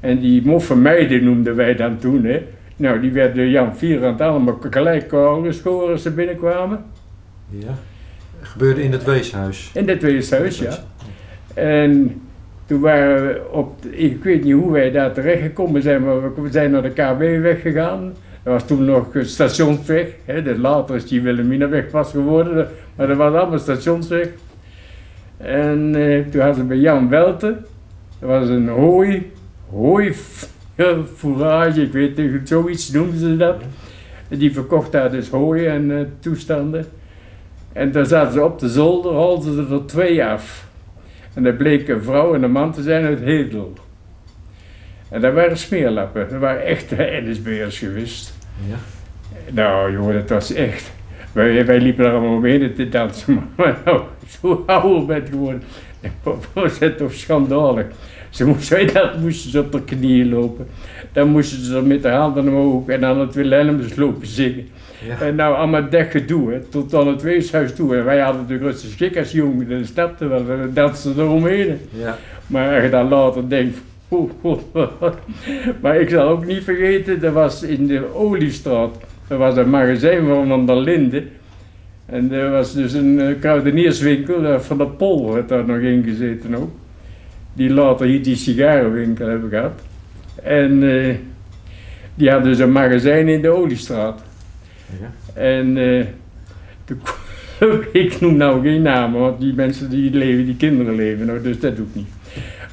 En 0.01 0.19
die 0.19 0.47
moffe 0.47 0.77
meiden 0.77 1.25
noemden 1.25 1.57
wij 1.57 1.75
dan 1.75 1.99
toen, 1.99 2.25
hè. 2.25 2.43
Nou, 2.77 3.01
die 3.01 3.13
werden 3.13 3.49
Jan 3.49 3.77
Vierand 3.77 4.21
allemaal 4.21 4.59
gelijk 4.71 5.15
geschoren 5.43 5.93
als 5.93 6.03
ze 6.03 6.11
binnenkwamen. 6.11 6.85
Ja. 7.49 7.75
Gebeurde 8.41 8.83
in 8.83 8.93
het 8.93 9.05
weeshuis. 9.05 9.71
In 9.75 9.87
dat 9.87 10.01
weeshuis, 10.01 10.59
ja. 10.59 10.79
En 11.55 12.21
toen 12.67 12.81
waren 12.81 13.27
we 13.27 13.43
op, 13.51 13.85
ik 13.85 14.25
weet 14.25 14.45
niet 14.45 14.53
hoe 14.53 14.73
wij 14.73 14.91
daar 14.91 15.13
terecht 15.13 15.43
gekomen 15.43 15.83
zijn, 15.83 16.05
maar 16.05 16.43
we 16.43 16.51
zijn 16.51 16.71
naar 16.71 16.83
de 16.83 16.91
KW-weg 16.91 17.61
gegaan. 17.61 18.13
Dat 18.43 18.53
was 18.53 18.67
toen 18.67 18.85
nog 18.85 19.07
stationsweg, 19.21 20.07
hè, 20.25 20.57
later 20.57 20.95
is 20.95 21.07
die 21.07 21.23
Wilhelminaweg 21.23 21.91
pas 21.91 22.11
geworden, 22.11 22.69
maar 22.95 23.07
dat 23.07 23.17
was 23.17 23.35
allemaal 23.35 23.59
stationsweg. 23.59 24.29
En 25.37 25.95
eh, 25.95 26.27
toen 26.31 26.41
hadden 26.41 26.55
ze 26.61 26.65
bij 26.65 26.77
Jan 26.77 27.09
Welten, 27.09 27.65
dat 28.19 28.29
was 28.29 28.49
een 28.49 28.69
hooi, 28.69 29.33
hooi 29.71 30.15
fourage, 31.17 31.83
ik 31.83 31.93
weet 31.93 32.17
niet, 32.17 32.41
zoiets 32.45 32.91
noemden 32.91 33.19
ze 33.19 33.37
dat. 33.37 33.63
Die 34.29 34.53
verkocht 34.53 34.93
daar 34.93 35.11
dus 35.11 35.29
hooi 35.29 35.67
en 35.67 35.99
eh, 35.99 36.05
toestanden. 36.19 36.87
En 37.75 37.93
daar 37.93 38.07
zaten 38.07 38.33
ze 38.33 38.45
op 38.45 38.59
de 38.59 38.69
zolder, 38.69 39.13
haalden 39.13 39.55
ze 39.55 39.75
er 39.75 39.87
twee 39.87 40.25
af. 40.25 40.67
En 41.35 41.43
dat 41.43 41.57
bleek 41.57 41.89
een 41.89 42.03
vrouw 42.03 42.35
en 42.35 42.43
een 42.43 42.51
man 42.51 42.73
te 42.73 42.83
zijn 42.83 43.05
uit 43.05 43.21
Hedel. 43.21 43.73
En 45.09 45.21
dat 45.21 45.35
waren 45.35 45.57
smeerlappen, 45.57 46.29
dat 46.29 46.41
waren 46.41 46.65
echte 46.65 47.23
NSB'ers 47.25 47.79
geweest. 47.79 48.35
Ja. 48.69 48.77
Nou 49.51 49.93
jongen, 49.93 50.15
dat 50.15 50.29
was 50.29 50.53
echt. 50.53 50.93
Wij, 51.33 51.67
wij 51.67 51.81
liepen 51.81 52.05
daar 52.05 52.13
allemaal 52.13 52.37
omheen 52.37 52.75
te 52.75 52.89
dansen, 52.89 53.49
maar 53.57 53.77
nou, 53.85 54.03
zo 54.41 54.63
ouder 54.67 55.07
bent 55.07 55.29
geworden. 55.29 55.63
Dat 56.23 56.47
was 56.53 56.79
het 56.79 56.99
toch 56.99 57.13
schandalig. 57.13 57.87
Ze 58.35 58.47
moesten, 58.47 58.87
dat 58.95 59.19
moesten 59.21 59.51
ze 59.51 59.61
op 59.61 59.73
de 59.73 59.83
knieën 59.83 60.29
lopen. 60.29 60.67
Dan 61.13 61.29
moesten 61.29 61.65
ze 61.65 61.83
met 61.83 62.03
de 62.03 62.09
handen 62.09 62.49
omhoog 62.49 62.89
en 62.89 63.05
aan 63.05 63.21
het 63.21 63.35
Wilhelmus 63.35 63.97
lopen 63.97 64.27
zingen. 64.27 64.67
Ja. 65.07 65.27
En 65.27 65.35
nou 65.35 65.57
allemaal 65.57 65.89
dat 65.91 66.07
gedoe, 66.11 66.53
hè, 66.53 66.61
tot 66.61 66.95
aan 66.95 67.09
het 67.09 67.23
weeshuis 67.23 67.75
toe. 67.75 67.97
En 67.97 68.05
wij 68.05 68.19
hadden 68.19 68.41
natuurlijk 68.41 68.71
rustig 68.71 68.91
schik 68.91 69.17
als 69.17 69.33
jongen, 69.33 69.69
dat 69.69 69.87
snapte 69.87 70.27
wel, 70.27 70.45
we 70.45 70.71
dansten 70.73 71.15
eromheen. 71.19 71.79
Ja. 71.91 72.19
Maar 72.47 72.75
als 72.75 72.83
je 72.83 72.91
dan 72.91 73.09
later 73.09 73.49
denkt, 73.49 73.79
maar 75.83 76.01
ik 76.01 76.09
zal 76.09 76.29
ook 76.29 76.47
niet 76.47 76.65
vergeten, 76.65 77.21
dat 77.21 77.33
was 77.33 77.63
in 77.63 77.87
de 77.87 78.15
Oliestraat. 78.15 78.97
Er 79.29 79.37
was 79.37 79.57
een 79.57 79.71
magazijn 79.71 80.27
van 80.27 80.49
Van 80.49 80.67
der 80.67 80.77
Linden. 80.77 81.29
En 82.07 82.33
er 82.33 82.51
was 82.51 82.75
dus 82.75 82.93
een 82.93 83.21
eh, 83.21 83.41
kruidenierswinkel, 83.41 84.45
eh, 84.45 84.59
van 84.59 84.79
de 84.79 84.87
Pol 84.87 85.35
had 85.35 85.49
daar 85.49 85.65
nog 85.65 85.79
in 85.79 86.03
gezeten 86.03 86.55
ook. 86.55 86.71
Die 87.55 87.71
later 87.71 88.07
hier 88.07 88.23
die 88.23 88.37
sigarenwinkel 88.37 89.27
hebben 89.29 89.51
gehad. 89.51 89.81
En 90.43 90.83
eh, 90.99 91.15
die 92.15 92.31
hadden 92.31 92.49
dus 92.51 92.59
een 92.59 92.73
magazijn 92.73 93.29
in 93.29 93.43
de 93.43 93.49
Oliestraat. 93.49 94.23
Ja. 95.01 95.41
En 95.41 95.77
eh, 95.77 96.05
kwam- 96.85 97.81
ik 97.93 98.21
noem 98.21 98.37
nou 98.37 98.63
geen 98.63 98.83
namen, 98.83 99.21
want 99.21 99.41
die 99.41 99.53
mensen 99.55 99.91
die 99.91 100.11
leven, 100.11 100.45
die 100.45 100.57
kinderen 100.57 100.95
leven 100.95 101.27
nog, 101.27 101.43
dus 101.43 101.61
dat 101.61 101.77
doe 101.77 101.87
ik 101.87 101.95
niet. 101.95 102.09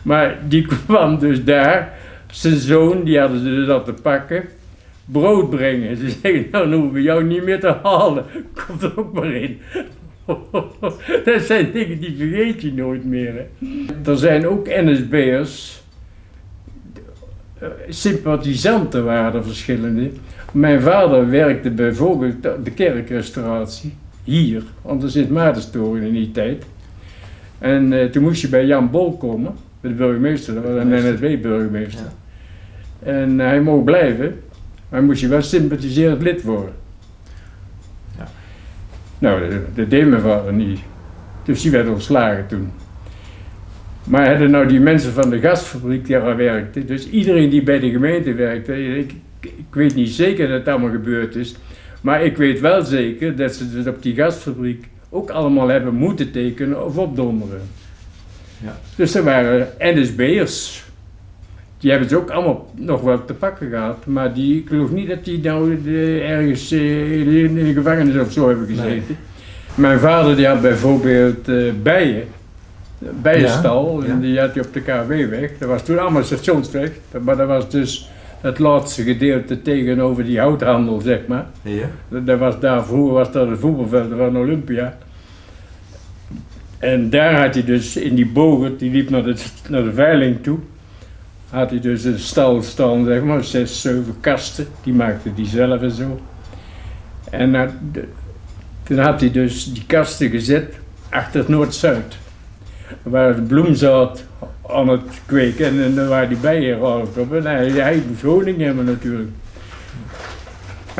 Maar 0.01 0.37
die 0.47 0.65
kwam 0.85 1.19
dus 1.19 1.43
daar, 1.43 1.93
zijn 2.31 2.55
zoon, 2.55 3.03
die 3.03 3.19
hadden 3.19 3.39
ze 3.39 3.45
dus 3.45 3.67
al 3.69 3.83
te 3.83 3.93
pakken, 3.93 4.43
brood 5.05 5.49
brengen. 5.49 5.97
Ze 5.97 6.09
zeggen, 6.21 6.45
nou 6.51 6.69
dan 6.69 6.73
hoeven 6.79 6.93
we 6.93 7.01
jou 7.01 7.23
niet 7.23 7.43
meer 7.43 7.59
te 7.59 7.75
halen, 7.83 8.25
komt 8.67 8.81
er 8.83 8.91
ook 8.99 9.13
maar 9.13 9.31
in. 9.33 9.59
dat 11.25 11.41
zijn 11.41 11.71
dingen 11.71 11.99
die 11.99 12.15
vergeet 12.17 12.61
je 12.61 12.73
nooit 12.73 13.05
meer. 13.05 13.33
Hè. 13.33 14.11
Er 14.11 14.17
zijn 14.17 14.47
ook 14.47 14.67
NSB'ers, 14.67 15.83
eh, 17.57 17.67
sympathisanten 17.89 19.05
waren 19.05 19.33
er 19.33 19.43
verschillende. 19.43 20.09
Mijn 20.51 20.81
vader 20.81 21.29
werkte 21.29 21.69
bijvoorbeeld 21.69 22.43
de 22.43 22.71
kerkrestauratie 22.71 23.93
hier, 24.23 24.63
want 24.81 25.03
er 25.03 25.09
zit 25.09 25.29
Maartenstoren 25.29 26.01
in 26.01 26.13
die 26.13 26.31
tijd. 26.31 26.65
En 27.59 27.93
eh, 27.93 28.05
toen 28.05 28.23
moest 28.23 28.41
je 28.41 28.49
bij 28.49 28.65
Jan 28.65 28.91
Bol 28.91 29.17
komen, 29.17 29.53
de 29.81 29.89
burgemeester, 29.89 30.53
dat 30.53 30.63
was 30.63 30.73
een 30.73 30.89
NSB-burgemeester. 30.89 32.05
Ja. 33.03 33.11
En 33.11 33.39
hij 33.39 33.61
mocht 33.61 33.85
blijven, 33.85 34.41
maar 34.89 35.03
moest 35.03 35.21
je 35.21 35.27
wel 35.27 35.41
sympathiserend 35.41 36.21
lid 36.21 36.43
worden. 36.43 36.73
Nou, 39.21 39.49
dat, 39.49 39.75
dat 39.75 39.89
deed 39.89 40.07
mijn 40.07 40.21
vader 40.21 40.53
niet. 40.53 40.79
Dus 41.43 41.61
die 41.61 41.71
werd 41.71 41.87
ontslagen 41.87 42.47
toen. 42.47 42.71
Maar 44.03 44.29
hadden 44.29 44.51
nou 44.51 44.67
die 44.67 44.79
mensen 44.79 45.13
van 45.13 45.29
de 45.29 45.39
gasfabriek 45.39 46.05
die 46.05 46.19
daar 46.19 46.35
werkten, 46.37 46.87
dus 46.87 47.09
iedereen 47.09 47.49
die 47.49 47.63
bij 47.63 47.79
de 47.79 47.89
gemeente 47.89 48.33
werkte, 48.33 48.97
ik, 48.97 49.13
ik 49.39 49.65
weet 49.69 49.95
niet 49.95 50.09
zeker 50.09 50.47
dat 50.47 50.59
het 50.59 50.67
allemaal 50.67 50.91
gebeurd 50.91 51.35
is, 51.35 51.55
maar 52.01 52.23
ik 52.23 52.37
weet 52.37 52.59
wel 52.59 52.83
zeker 52.83 53.35
dat 53.35 53.53
ze 53.53 53.71
dus 53.71 53.87
op 53.87 54.01
die 54.01 54.15
gasfabriek 54.15 54.87
ook 55.09 55.29
allemaal 55.29 55.67
hebben 55.67 55.93
moeten 55.93 56.31
tekenen 56.31 56.85
of 56.85 56.97
opdonderen. 56.97 57.61
Ja. 58.63 58.79
Dus 58.95 59.15
er 59.15 59.23
waren 59.23 59.67
NSB'ers. 59.79 60.83
Die 61.81 61.91
hebben 61.91 62.09
ze 62.09 62.17
ook 62.17 62.29
allemaal 62.29 62.71
nog 62.75 63.01
wel 63.01 63.25
te 63.25 63.33
pakken 63.33 63.69
gehad, 63.69 64.05
maar 64.05 64.33
die, 64.33 64.59
ik 64.59 64.67
geloof 64.67 64.91
niet 64.91 65.09
dat 65.09 65.25
die 65.25 65.39
nou 65.41 65.81
de- 65.83 66.21
ergens 66.27 66.71
eh, 66.71 67.43
in 67.43 67.53
de 67.55 67.73
gevangenis 67.73 68.21
of 68.21 68.31
zo 68.31 68.47
hebben 68.47 68.67
gezeten. 68.67 68.87
Nee. 68.89 69.17
Mijn 69.75 69.99
vader 69.99 70.35
die 70.35 70.47
had 70.47 70.61
bijvoorbeeld 70.61 71.47
eh, 71.47 71.55
bijen, 71.83 72.23
bijenstal, 73.21 74.03
Ja, 74.05 74.15
die 74.15 74.39
had 74.39 74.53
hij 74.53 74.63
op 74.63 74.73
de 74.73 74.81
KW-weg. 74.81 75.51
Dat 75.59 75.69
was 75.69 75.83
toen 75.85 75.99
allemaal 75.99 76.23
stationsweg, 76.23 76.91
maar 77.21 77.37
dat 77.37 77.47
was 77.47 77.69
dus 77.69 78.09
het 78.41 78.59
laatste 78.59 79.03
gedeelte 79.03 79.61
tegenover 79.61 80.23
die 80.25 80.39
houthandel, 80.39 80.99
zeg 81.01 81.19
maar. 81.27 81.45
Ja. 81.61 81.89
Dat 82.19 82.39
was 82.39 82.59
daar, 82.59 82.85
vroeger 82.85 83.13
was 83.13 83.31
dat 83.31 83.49
het 83.49 83.59
voetbalveld 83.59 84.11
van 84.17 84.37
Olympia. 84.37 84.97
En 86.79 87.09
daar 87.09 87.41
had 87.41 87.53
hij 87.53 87.63
dus 87.63 87.97
in 87.97 88.15
die 88.15 88.25
bogen, 88.27 88.77
die 88.77 88.91
liep 88.91 89.09
naar 89.09 89.23
de, 89.23 89.35
naar 89.69 89.83
de 89.83 89.93
veiling 89.93 90.43
toe, 90.43 90.57
had 91.51 91.69
hij 91.69 91.79
dus 91.79 92.03
een 92.03 92.19
stal 92.19 92.61
staan, 92.61 93.05
zeg 93.05 93.21
maar, 93.23 93.43
zes, 93.43 93.81
zeven 93.81 94.15
kasten, 94.19 94.67
die 94.83 94.93
maakte 94.93 95.29
hij 95.35 95.45
zelf 95.45 95.81
en 95.81 95.91
zo. 95.91 96.19
En 97.31 97.51
de- 97.91 98.07
toen 98.83 98.97
had 98.97 99.19
hij 99.19 99.31
dus 99.31 99.73
die 99.73 99.83
kasten 99.87 100.29
gezet 100.29 100.73
achter 101.09 101.39
het 101.39 101.49
Noord-Zuid. 101.49 102.17
Waar 103.03 103.35
de 103.35 103.41
bloemzaad 103.41 104.23
aan 104.69 104.87
het 104.87 105.01
kweken 105.25 105.81
en, 105.83 105.95
daar 105.95 106.07
waren 106.07 106.29
die 106.29 106.37
bijen 106.37 106.81
op. 107.01 107.33
En 107.33 107.45
hij, 107.45 107.69
hij 107.69 108.01
moest 108.07 108.21
honing 108.21 108.57
hebben 108.61 108.85
natuurlijk. 108.85 109.29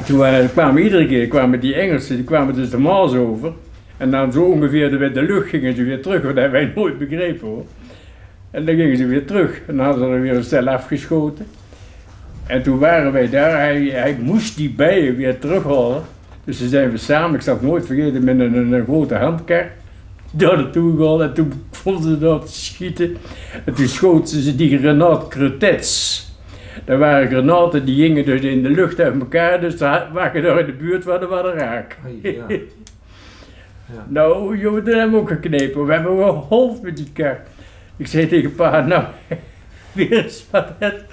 Toen 0.06 0.50
kwamen 0.54 0.84
iedere 0.84 1.08
keer 1.08 1.28
kwamen 1.28 1.60
die 1.60 1.76
Engelsen, 1.76 2.16
die 2.16 2.26
kwamen 2.26 2.56
dus 2.56 2.70
de 2.70 2.78
Maas 2.78 3.14
over. 3.14 3.52
En 3.98 4.12
dan 4.12 4.32
zo 4.32 4.44
ongeveer 4.44 4.90
de, 4.90 5.12
de 5.12 5.22
lucht 5.22 5.50
gingen 5.50 5.76
ze 5.76 5.84
weer 5.84 6.02
terug, 6.02 6.22
want 6.22 6.36
dat 6.36 6.44
hebben 6.44 6.62
wij 6.62 6.72
nooit 6.76 6.98
begrepen 6.98 7.48
hoor. 7.48 7.66
En 8.52 8.66
dan 8.66 8.76
gingen 8.76 8.98
ze 8.98 9.06
weer 9.06 9.26
terug 9.26 9.62
en 9.68 9.76
dan 9.76 9.86
hadden 9.86 10.06
ze 10.08 10.14
er 10.14 10.22
weer 10.22 10.36
een 10.36 10.44
stel 10.44 10.68
afgeschoten. 10.68 11.46
En 12.46 12.64
toen 12.64 12.80
waren 12.80 13.12
wij 13.12 13.30
daar, 13.30 13.58
hij, 13.58 13.84
hij 13.84 14.18
moest 14.22 14.58
die 14.58 14.70
bijen 14.70 15.16
weer 15.16 15.40
terughalen. 15.40 16.02
Dus 16.44 16.58
toen 16.58 16.68
zijn 16.68 16.92
we 16.92 16.98
samen, 16.98 17.36
ik 17.36 17.42
zal 17.42 17.54
het 17.54 17.64
nooit 17.64 17.86
vergeten, 17.86 18.24
met 18.24 18.40
een, 18.40 18.84
grote 18.84 19.16
handkar 19.16 19.72
daar 20.32 20.58
naartoe 20.58 20.98
gegaan. 20.98 21.22
En 21.22 21.34
toen 21.34 21.54
vonden 21.72 22.04
ze 22.04 22.18
dat 22.18 22.46
te 22.46 22.54
schieten. 22.54 23.18
En 23.66 23.74
toen 23.74 23.88
schoten 23.88 24.42
ze 24.42 24.56
die 24.56 24.78
granaatcrotets. 24.78 26.20
Dat 26.86 27.00
waren 27.00 27.28
granaten 27.28 27.86
die 27.86 28.02
gingen 28.02 28.26
dus 28.26 28.42
in 28.42 28.64
de 28.64 28.70
lucht 28.70 29.00
uit 29.00 29.20
elkaar, 29.20 29.62
dus 29.62 29.78
daar 29.78 30.10
waren 30.14 30.44
daar 30.44 30.60
in 30.60 30.66
de 30.66 30.72
buurt 30.72 31.04
waar 31.04 31.20
de 31.20 31.28
waren 31.28 31.54
raak. 31.54 31.98
Ja. 32.22 32.46
Ja. 33.94 34.06
Nou, 34.08 34.58
jongen, 34.58 34.86
dat 34.86 34.94
hebben 34.94 35.12
we 35.12 35.18
ook 35.18 35.30
geknepen. 35.30 35.86
We 35.86 35.94
hebben 35.94 36.18
geholpen 36.18 36.84
met 36.84 36.98
die 36.98 37.10
kar. 37.14 37.40
Ik 38.02 38.08
zei 38.08 38.28
tegen 38.28 38.56
pa, 38.56 38.80
nou, 38.86 39.04
weer 39.94 40.24
eens 40.24 40.46
wat 40.52 40.68
het. 40.80 41.06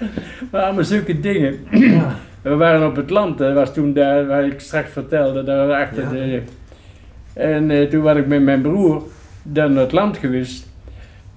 Maar 0.51 0.61
allemaal 0.61 0.83
zulke 0.83 1.19
dingen. 1.19 1.59
Ja. 1.71 2.15
We 2.41 2.55
waren 2.55 2.87
op 2.87 2.95
het 2.95 3.09
land, 3.09 3.37
dat 3.37 3.53
was 3.53 3.73
toen 3.73 3.93
daar 3.93 4.27
waar 4.27 4.45
ik 4.45 4.59
straks 4.59 4.91
vertelde, 4.91 5.43
daar 5.43 5.85
achter 5.85 6.03
Ja. 6.03 6.09
de... 6.09 6.41
En 7.33 7.71
eh, 7.71 7.87
toen 7.87 8.01
was 8.01 8.17
ik 8.17 8.27
met 8.27 8.41
mijn 8.41 8.61
broer 8.61 9.03
dan 9.43 9.73
naar 9.73 9.83
het 9.83 9.91
land 9.91 10.17
geweest. 10.17 10.67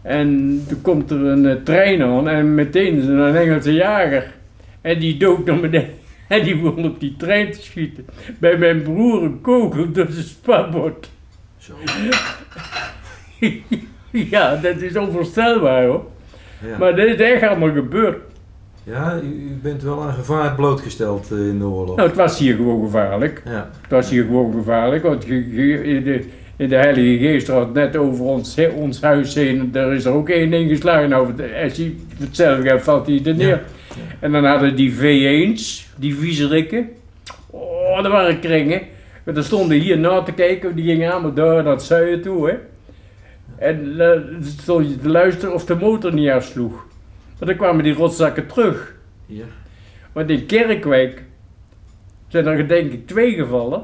En 0.03 0.61
toen 0.69 0.81
komt 0.81 1.11
er 1.11 1.25
een 1.25 1.47
eh, 1.47 1.57
trein 1.65 2.03
aan 2.03 2.29
en 2.29 2.55
meteen 2.55 2.97
is 2.97 3.07
er 3.07 3.19
een 3.19 3.37
Engelse 3.37 3.73
jager. 3.73 4.33
En 4.81 4.99
die 4.99 5.17
dook 5.17 5.45
naar 5.45 5.61
beneden. 5.61 5.91
En 6.29 6.45
die 6.45 6.57
begon 6.61 6.85
op 6.85 7.01
die 7.01 7.15
trein 7.17 7.51
te 7.53 7.63
schieten. 7.63 8.07
Bij 8.39 8.57
mijn 8.57 8.83
broer 8.83 9.23
een 9.23 9.41
kogel 9.41 9.93
door 9.93 10.07
zijn 10.11 10.25
spabord. 10.25 11.11
Zo. 11.59 11.73
ja, 14.35 14.57
dat 14.57 14.81
is 14.81 14.97
onvoorstelbaar 14.97 15.85
hoor. 15.85 16.05
Ja. 16.67 16.79
Maar 16.79 16.97
dat 16.97 17.07
is 17.07 17.17
echt 17.17 17.43
allemaal 17.43 17.73
gebeurd. 17.73 18.19
Ja, 18.85 19.21
u, 19.23 19.27
u 19.27 19.59
bent 19.63 19.83
wel 19.83 20.03
aan 20.03 20.13
gevaar 20.13 20.55
blootgesteld 20.55 21.31
eh, 21.31 21.39
in 21.39 21.59
de 21.59 21.65
oorlog. 21.65 21.97
Nou, 21.97 22.09
het 22.09 22.17
was 22.17 22.39
hier 22.39 22.57
gewoon 22.57 22.85
gevaarlijk. 22.85 23.43
Ja. 23.45 23.71
Het 23.81 23.91
was 23.91 24.11
hier 24.11 24.25
gewoon 24.25 24.53
gevaarlijk, 24.53 25.03
want 25.03 25.25
in 25.25 26.03
de, 26.05 26.25
in 26.57 26.69
de 26.69 26.75
Heilige 26.77 27.25
Geest 27.25 27.49
had 27.49 27.75
net 27.75 27.97
over 27.97 28.25
ons, 28.25 28.57
ons 28.75 29.01
huis 29.01 29.35
heen, 29.35 29.73
daar 29.73 29.93
is 29.93 30.05
er 30.05 30.13
ook 30.13 30.29
één 30.29 30.51
ding 30.51 30.71
geslagen. 30.71 31.09
Nou, 31.09 31.33
als 31.65 31.77
je 31.77 31.97
hetzelfde 32.19 32.69
hebt, 32.69 32.83
valt 32.83 33.07
hij 33.07 33.21
er 33.25 33.35
neer. 33.35 33.49
Ja. 33.49 33.63
En 34.21 34.33
dan 34.33 34.45
hadden 34.45 34.77
die 34.77 34.95
V1's, 34.95 35.89
die 35.97 36.15
viezerikken, 36.15 36.89
oh, 37.51 38.03
dat 38.03 38.13
waren 38.13 38.41
kringen. 38.41 38.81
Maar 39.25 39.35
dan 39.35 39.43
stonden 39.43 39.79
hier 39.79 39.99
na 39.99 40.23
te 40.23 40.33
kijken, 40.33 40.75
die 40.75 40.85
gingen 40.85 41.13
allemaal 41.13 41.35
door 41.35 41.63
naar 41.63 41.73
het 41.73 41.83
zuiden 41.83 42.23
toe, 42.23 42.49
hè. 42.49 42.55
En 43.63 44.01
eh, 44.01 44.21
stond 44.41 44.89
je 44.91 44.99
te 44.99 45.09
luisteren 45.09 45.55
of 45.55 45.65
de 45.65 45.75
motor 45.75 46.15
niet 46.15 46.29
afsloeg. 46.31 46.87
Maar 47.39 47.49
dan 47.49 47.57
kwamen 47.57 47.85
die 47.85 47.95
rotzakken 47.95 48.47
terug. 48.47 48.95
Ja. 49.27 49.45
Want 50.13 50.31
in 50.31 50.47
Kerkwijk 50.47 51.23
zijn 52.29 52.47
er 52.47 52.69
denk 52.69 52.93
ik 52.93 53.07
twee 53.07 53.35
gevallen 53.35 53.83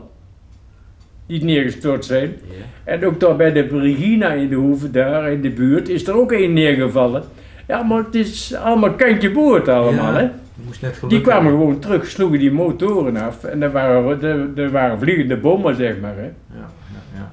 die 1.26 1.44
neergestort 1.44 2.04
zijn. 2.04 2.28
Ja. 2.28 2.64
En 2.84 3.06
ook 3.06 3.20
daar 3.20 3.36
bij 3.36 3.52
de 3.52 3.60
Regina 3.60 4.32
in 4.32 4.48
de 4.48 4.54
hoeve, 4.54 4.90
daar 4.90 5.32
in 5.32 5.40
de 5.40 5.50
buurt, 5.50 5.88
is 5.88 6.06
er 6.06 6.14
ook 6.14 6.32
één 6.32 6.52
neergevallen. 6.52 7.22
Ja, 7.66 7.82
maar 7.82 8.04
het 8.04 8.14
is 8.14 8.54
allemaal 8.54 8.92
kantje 8.92 9.30
boord 9.30 9.68
allemaal, 9.68 10.12
Ja, 10.12 10.18
hè. 10.20 10.28
Moest 10.64 10.82
net 10.82 11.00
Die 11.08 11.20
kwamen 11.20 11.42
hebben. 11.44 11.60
gewoon 11.60 11.78
terug, 11.80 12.06
sloegen 12.06 12.38
die 12.38 12.52
motoren 12.52 13.16
af 13.16 13.44
en 13.44 13.62
er 13.62 13.70
waren, 13.72 14.22
er, 14.22 14.62
er 14.64 14.70
waren 14.70 14.98
vliegende 14.98 15.36
bommen, 15.36 15.76
zeg 15.76 16.00
maar, 16.00 16.16
hè. 16.16 16.22
Ja, 16.22 16.32
ja, 16.54 16.68
ja. 17.14 17.30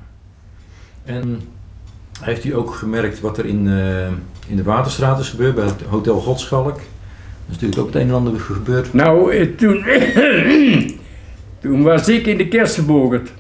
En 1.14 1.42
heeft 2.22 2.46
u 2.46 2.56
ook 2.56 2.74
gemerkt 2.74 3.20
wat 3.20 3.38
er 3.38 3.46
in, 3.46 3.68
eh, 3.68 4.08
in 4.48 4.56
de 4.56 4.64
Waterstraat 4.64 5.20
is 5.20 5.30
gebeurd, 5.30 5.56
bij 5.56 5.66
het 5.66 5.82
Hotel 5.82 6.20
Godschalk? 6.20 6.78
Er 6.78 6.82
is 7.50 7.54
natuurlijk 7.54 7.80
ook 7.80 7.88
het 7.88 7.96
een 7.96 8.08
en 8.08 8.14
ander 8.14 8.40
gebeurd. 8.40 8.94
Nou, 8.94 9.34
eh, 9.34 9.48
toen, 9.56 9.86
toen 11.62 11.84
was 11.84 12.10
ik 12.10 12.26
in 12.26 12.38
de 12.38 12.48
Kersenbogert. 12.48 13.32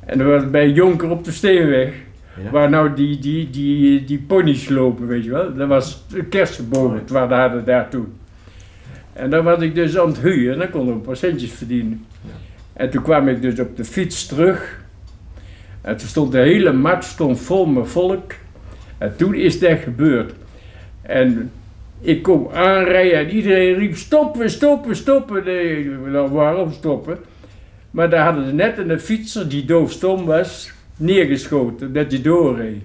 En 0.00 0.18
dat 0.18 0.26
was 0.26 0.50
bij 0.50 0.70
Jonker 0.70 1.10
op 1.10 1.24
de 1.24 1.32
Steenweg. 1.32 1.92
Ja. 2.42 2.50
Waar 2.50 2.70
nou 2.70 2.94
die, 2.94 3.18
die, 3.18 3.50
die, 3.50 4.04
die 4.04 4.18
ponies 4.18 4.68
lopen, 4.68 5.06
weet 5.06 5.24
je 5.24 5.30
wel. 5.30 5.54
Dat 5.54 5.68
was 5.68 6.04
de 6.08 6.24
Kersenbogert, 6.24 7.10
waar 7.10 7.40
hadden 7.40 7.64
daar 7.64 7.88
toen. 7.90 8.12
En 9.12 9.30
dan 9.30 9.44
was 9.44 9.60
ik 9.60 9.74
dus 9.74 9.98
aan 9.98 10.06
het 10.06 10.18
huwen 10.18 10.52
en 10.52 10.58
dan 10.58 10.70
kon 10.70 10.88
ik 10.88 11.16
centjes 11.16 11.52
verdienen. 11.52 12.06
Ja. 12.20 12.30
En 12.72 12.90
toen 12.90 13.02
kwam 13.02 13.28
ik 13.28 13.42
dus 13.42 13.60
op 13.60 13.76
de 13.76 13.84
fiets 13.84 14.26
terug. 14.26 14.80
En 15.88 15.96
toen 15.96 16.08
stond 16.08 16.32
de 16.32 16.38
hele 16.38 16.72
markt 16.72 17.04
stond 17.04 17.40
vol 17.40 17.66
met 17.66 17.88
volk. 17.88 18.32
En 18.98 19.16
toen 19.16 19.34
is 19.34 19.58
dat 19.58 19.78
gebeurd. 19.78 20.32
En 21.02 21.50
ik 22.00 22.22
kom 22.22 22.48
aanrijden 22.52 23.18
en 23.18 23.30
iedereen 23.30 23.74
riep 23.74 23.96
stoppen, 23.96 24.50
stoppen, 24.50 24.96
stoppen. 24.96 25.44
Nee, 25.44 25.90
nou, 26.06 26.30
waarom 26.30 26.72
stoppen? 26.72 27.18
Maar 27.90 28.10
daar 28.10 28.24
hadden 28.24 28.46
ze 28.46 28.52
net 28.52 28.78
een 28.78 29.00
fietser 29.00 29.48
die 29.48 29.64
doofstom 29.64 30.24
was, 30.24 30.72
neergeschoten, 30.96 31.92
dat 31.92 32.10
hij 32.10 32.22
doorreed. 32.22 32.82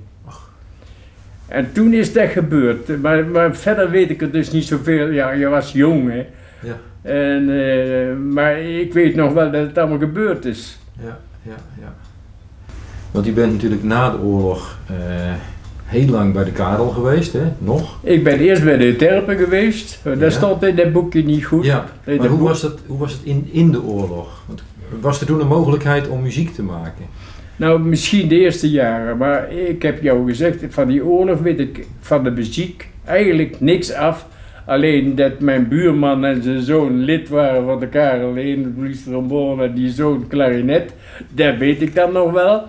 En 1.48 1.72
toen 1.74 1.94
is 1.94 2.14
dat 2.14 2.30
gebeurd. 2.30 3.02
Maar, 3.02 3.26
maar 3.26 3.56
verder 3.56 3.90
weet 3.90 4.10
ik 4.10 4.22
er 4.22 4.32
dus 4.32 4.52
niet 4.52 4.66
zoveel. 4.66 5.10
Ja, 5.10 5.32
je 5.32 5.48
was 5.48 5.72
jong 5.72 6.10
hè. 6.10 6.26
Ja. 6.62 6.80
En, 7.02 7.50
eh, 7.50 8.16
maar 8.34 8.60
ik 8.60 8.94
weet 8.94 9.16
nog 9.16 9.34
wel 9.34 9.52
dat 9.52 9.68
het 9.68 9.78
allemaal 9.78 10.00
gebeurd 10.00 10.46
is. 10.46 10.80
Ja, 11.00 11.20
ja, 11.42 11.56
ja. 11.82 11.94
Want 13.14 13.28
u 13.28 13.32
bent 13.34 13.52
natuurlijk 13.54 13.84
na 13.84 14.10
de 14.12 14.18
oorlog 14.20 14.78
eh, 14.88 14.96
heel 15.84 16.08
lang 16.08 16.34
bij 16.34 16.44
de 16.44 16.52
Karel 16.52 16.90
geweest, 16.90 17.34
hè? 17.34 17.42
Nog? 17.58 17.98
Ik 18.04 18.24
ben 18.24 18.40
eerst 18.40 18.64
bij 18.64 18.78
de 18.78 18.96
Terpen 18.96 19.38
geweest. 19.38 20.00
Dat 20.04 20.20
Ja. 20.20 20.30
stond 20.30 20.64
in 20.64 20.76
dat 20.76 20.92
boekje 20.92 21.24
niet 21.24 21.46
goed. 21.46 21.66
Ja. 21.66 21.86
Maar 22.06 22.16
dat 22.18 22.26
hoe 22.28 22.38
boek- 22.38 22.48
was, 22.48 22.62
dat, 22.62 22.80
hoe 22.88 22.98
was 22.98 23.12
het 23.12 23.22
in, 23.24 23.50
in 23.52 23.72
de 23.72 23.84
oorlog? 23.84 24.44
Want 24.48 24.64
was 25.02 25.20
er 25.22 25.26
toen 25.28 25.42
een 25.42 25.48
mogelijkheid 25.48 26.08
om 26.10 26.22
muziek 26.22 26.54
te 26.54 26.64
maken? 26.64 27.06
Nou, 27.56 27.80
misschien 27.80 28.28
de 28.28 28.40
eerste 28.40 28.70
jaren, 28.70 29.18
maar 29.18 29.52
ik 29.52 29.82
heb 29.82 30.02
jou 30.04 30.28
gezegd, 30.28 30.64
van 30.70 30.88
die 30.88 31.06
oorlog 31.06 31.40
weet 31.40 31.60
ik 31.60 31.88
van 32.00 32.24
de 32.24 32.32
muziek 32.32 32.88
eigenlijk 33.06 33.56
niks 33.60 33.94
af. 33.94 34.28
Alleen 34.66 35.16
dat 35.16 35.40
mijn 35.40 35.68
buurman 35.68 36.26
en 36.26 36.44
zijn 36.44 36.62
zoon 36.62 36.98
lid 37.00 37.30
waren 37.30 37.66
van 37.66 37.80
de 37.80 37.88
Karel 37.88 38.36
1, 38.36 38.64
de 38.64 38.70
police 38.70 39.04
trombone 39.04 39.64
en 39.64 39.74
die 39.74 39.90
zoon 39.90 40.28
klarinet. 40.28 40.94
Dat 41.34 41.58
weet 41.58 41.82
ik 41.82 41.96
dan 41.96 42.12
nog 42.14 42.32
wel. 42.32 42.62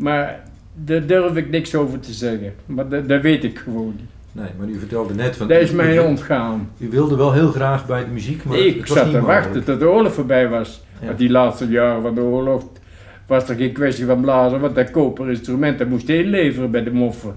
Maar 0.00 0.40
daar 0.74 1.06
durf 1.06 1.36
ik 1.36 1.50
niks 1.50 1.74
over 1.74 2.00
te 2.00 2.12
zeggen. 2.12 2.52
Maar 2.66 2.88
dat, 2.88 3.08
dat 3.08 3.22
weet 3.22 3.44
ik 3.44 3.58
gewoon 3.58 3.94
niet. 3.96 4.08
Nee, 4.32 4.48
maar 4.58 4.68
u 4.68 4.78
vertelde 4.78 5.14
net 5.14 5.36
van... 5.36 5.48
Dat 5.48 5.60
is 5.60 5.70
mij 5.70 5.96
u, 5.96 5.98
ontgaan. 5.98 6.70
u 6.78 6.88
wilde 6.88 7.16
wel 7.16 7.32
heel 7.32 7.50
graag 7.50 7.86
bij 7.86 8.04
de 8.04 8.10
muziek, 8.10 8.44
maar 8.44 8.58
ik 8.58 8.86
zat 8.86 9.10
te 9.10 9.20
wachten 9.20 9.64
tot 9.64 9.78
de 9.78 9.88
oorlog 9.88 10.12
voorbij 10.12 10.48
was. 10.48 10.82
Ja. 11.00 11.06
Want 11.06 11.18
die 11.18 11.30
laatste 11.30 11.68
jaren 11.68 12.02
van 12.02 12.14
de 12.14 12.20
oorlog 12.20 12.62
was 13.26 13.48
er 13.48 13.56
geen 13.56 13.72
kwestie 13.72 14.06
van 14.06 14.20
blazen, 14.20 14.60
want 14.60 14.74
dat 14.74 14.90
koperinstrument 14.90 15.78
dat 15.78 15.88
moest 15.88 16.06
je 16.06 16.24
inleveren 16.24 16.70
bij 16.70 16.82
de 16.82 16.92
moffen. 16.92 17.34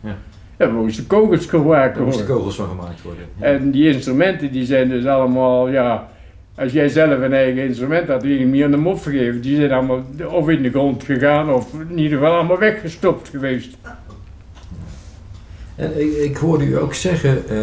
Ja. 0.00 0.16
We 0.56 0.66
moesten 0.66 1.06
kogels 1.06 1.46
gemaakt 1.46 1.96
Er 1.96 2.02
moesten 2.02 2.26
worden. 2.26 2.36
kogels 2.36 2.56
van 2.56 2.68
gemaakt 2.68 3.02
worden. 3.02 3.24
Ja. 3.40 3.44
En 3.44 3.70
die 3.70 3.92
instrumenten 3.92 4.52
die 4.52 4.64
zijn 4.64 4.88
dus 4.88 5.04
allemaal, 5.04 5.68
ja, 5.68 6.08
als 6.54 6.72
jij 6.72 6.88
zelf 6.88 7.20
een 7.20 7.32
eigen 7.32 7.62
instrument 7.62 8.08
had, 8.08 8.20
die 8.20 8.38
je 8.38 8.44
niet 8.44 8.64
aan 8.64 8.70
de 8.70 8.76
moffen 8.76 9.12
geven, 9.12 9.40
die 9.40 9.56
zijn 9.56 9.72
allemaal 9.72 10.02
of 10.30 10.48
in 10.48 10.62
de 10.62 10.70
grond 10.70 11.04
gegaan 11.04 11.52
of 11.52 11.72
in 11.88 11.98
ieder 11.98 12.18
geval 12.18 12.34
allemaal 12.34 12.58
weggestopt 12.58 13.28
geweest. 13.28 13.76
En 15.76 16.00
ik, 16.00 16.12
ik 16.12 16.36
hoorde 16.36 16.64
u 16.64 16.78
ook 16.78 16.94
zeggen 16.94 17.48
eh, 17.48 17.56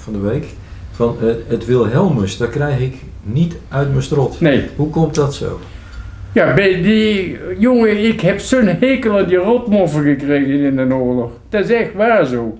van 0.00 0.12
de 0.12 0.18
week, 0.18 0.46
van 0.90 1.16
eh, 1.20 1.26
het 1.48 1.66
Wilhelmus, 1.66 2.36
dat 2.36 2.50
krijg 2.50 2.80
ik 2.80 2.94
niet 3.22 3.56
uit 3.68 3.90
mijn 3.90 4.02
strot. 4.02 4.40
Nee. 4.40 4.64
Hoe 4.76 4.90
komt 4.90 5.14
dat 5.14 5.34
zo? 5.34 5.60
Ja, 6.32 6.54
bij 6.54 6.82
die 6.82 7.38
jongen, 7.58 8.04
ik 8.04 8.20
heb 8.20 8.38
zo'n 8.38 8.66
hekel 8.66 9.18
aan 9.18 9.26
die 9.26 9.36
rotmoffen 9.36 10.02
gekregen 10.02 10.60
in 10.60 10.76
de 10.76 10.94
oorlog. 10.94 11.30
Dat 11.48 11.64
is 11.64 11.70
echt 11.70 11.94
waar 11.94 12.26
zo. 12.26 12.58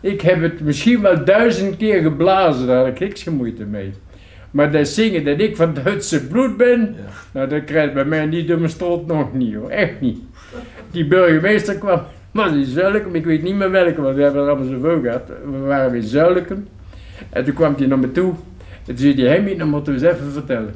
Ik 0.00 0.20
heb 0.20 0.42
het 0.42 0.60
misschien 0.60 1.00
wel 1.00 1.24
duizend 1.24 1.76
keer 1.76 2.02
geblazen, 2.02 2.66
daar 2.66 2.76
had 2.76 2.86
ik 2.86 2.98
niks 2.98 3.24
moeite 3.24 3.64
mee. 3.64 3.92
Maar 4.56 4.70
dat 4.70 4.88
zingen 4.88 5.24
dat 5.24 5.40
ik 5.40 5.56
van 5.56 5.74
Duitse 5.84 6.26
bloed 6.26 6.56
ben, 6.56 6.80
Ja. 6.80 7.12
nou 7.32 7.48
dat 7.48 7.64
krijgt 7.64 7.94
bij 7.94 8.04
mij 8.04 8.26
niet 8.26 8.48
door 8.48 8.58
mijn 8.58 8.70
strot 8.70 9.06
nog 9.06 9.32
niet 9.34 9.54
hoor, 9.54 9.70
echt 9.70 10.00
niet. 10.00 10.18
Die 10.90 11.06
burgemeester 11.06 11.74
kwam, 11.74 12.00
was 12.30 12.52
in 12.52 12.64
Zuilikum, 12.64 13.14
ik 13.14 13.24
weet 13.24 13.42
niet 13.42 13.54
meer 13.54 13.70
welke, 13.70 14.02
want 14.02 14.16
we 14.16 14.22
hebben 14.22 14.42
er 14.42 14.48
allemaal 14.48 14.68
zoveel 14.68 15.00
gehad. 15.02 15.22
We 15.50 15.58
waren 15.58 15.94
in 15.94 16.02
Zuilikum 16.02 16.68
en 17.30 17.44
toen 17.44 17.54
kwam 17.54 17.74
hij 17.78 17.86
naar 17.86 17.98
me 17.98 18.12
toe 18.12 18.32
en 18.86 18.94
toen 18.94 18.96
zei 18.96 19.14
hij, 19.14 19.34
Hemmy, 19.34 19.56
dan 19.56 19.68
moeten 19.68 19.94
we 19.94 20.06
eens 20.06 20.16
even 20.16 20.32
vertellen. 20.32 20.74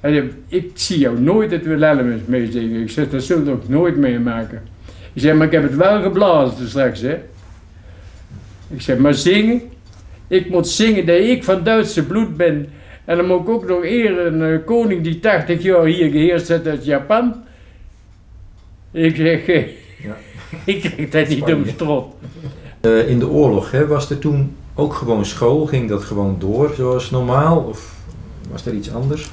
Hij 0.00 0.12
zei, 0.12 0.30
ik 0.48 0.70
zie 0.74 0.98
jou 0.98 1.20
nooit 1.20 1.50
het 1.50 1.64
Wilhelmus 1.66 2.20
meezingen. 2.26 2.80
Ik 2.80 2.90
zeg, 2.90 3.10
dat 3.10 3.22
zul 3.22 3.44
je 3.44 3.50
ook 3.50 3.68
nooit 3.68 3.96
meemaken. 3.96 4.62
Ik 5.12 5.22
zeg, 5.22 5.34
maar 5.34 5.46
ik 5.46 5.52
heb 5.52 5.62
het 5.62 5.76
wel 5.76 6.02
geblazen 6.02 6.68
straks, 6.68 7.00
hè. 7.00 7.18
Ik 8.70 8.80
zeg, 8.80 8.98
maar 8.98 9.14
zingen? 9.14 9.60
Ik 10.28 10.50
moet 10.50 10.68
zingen 10.68 11.06
dat 11.06 11.16
ik 11.18 11.44
van 11.44 11.62
Duitse 11.62 12.06
bloed 12.06 12.36
ben. 12.36 12.68
En 13.04 13.16
dan 13.16 13.26
moet 13.26 13.40
ik 13.40 13.48
ook 13.48 13.68
nog 13.68 13.84
eer 13.84 14.26
een 14.26 14.42
eh, 14.42 14.64
koning 14.64 15.02
die 15.02 15.20
80 15.20 15.62
jaar 15.62 15.84
hier 15.84 16.10
geheerst 16.10 16.48
heeft 16.48 16.66
uit 16.66 16.84
Japan. 16.84 17.34
Ik 18.90 19.16
zeg, 19.16 19.46
eh, 19.46 19.66
Ja. 20.02 20.16
ik 20.64 20.80
krijg 20.80 21.08
dat 21.08 21.28
niet 21.28 21.54
om 21.54 21.66
strot. 21.66 22.14
Eh, 22.80 23.08
in 23.08 23.18
de 23.18 23.28
oorlog, 23.28 23.70
hè, 23.70 23.86
was 23.86 24.10
er 24.10 24.18
toen 24.18 24.56
ook 24.74 24.92
gewoon 24.92 25.24
school? 25.24 25.66
Ging 25.66 25.88
dat 25.88 26.04
gewoon 26.04 26.36
door 26.38 26.72
zoals 26.76 27.10
normaal? 27.10 27.58
Of 27.58 27.94
was 28.50 28.66
er 28.66 28.74
iets 28.74 28.92
anders? 28.92 29.30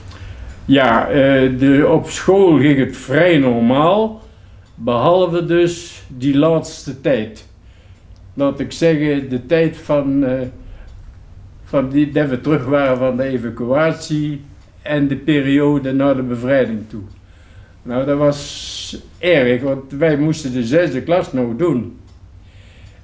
Ja, 0.65 1.07
eh, 1.07 1.59
de, 1.59 1.87
op 1.89 2.09
school 2.09 2.57
ging 2.59 2.79
het 2.79 2.97
vrij 2.97 3.37
normaal, 3.37 4.21
behalve 4.75 5.45
dus 5.45 6.03
die 6.07 6.37
laatste 6.37 7.01
tijd. 7.01 7.47
Laat 8.33 8.59
ik 8.59 8.71
zeggen, 8.71 9.29
de 9.29 9.45
tijd 9.45 9.77
van, 9.77 10.23
eh, 10.23 10.39
van 11.71 11.89
die, 11.89 12.11
dat 12.11 12.29
we 12.29 12.41
terug 12.41 12.65
waren 12.65 12.97
van 12.97 13.17
de 13.17 13.23
evacuatie 13.23 14.41
en 14.81 15.07
de 15.07 15.15
periode 15.15 15.93
na 15.93 16.13
de 16.13 16.21
bevrijding 16.21 16.79
toe. 16.87 17.01
Nou, 17.83 18.05
dat 18.05 18.17
was 18.17 19.01
erg, 19.19 19.61
want 19.61 19.91
wij 19.91 20.17
moesten 20.17 20.53
de 20.53 20.63
zesde 20.63 21.01
klas 21.01 21.33
nog 21.33 21.55
doen. 21.55 21.97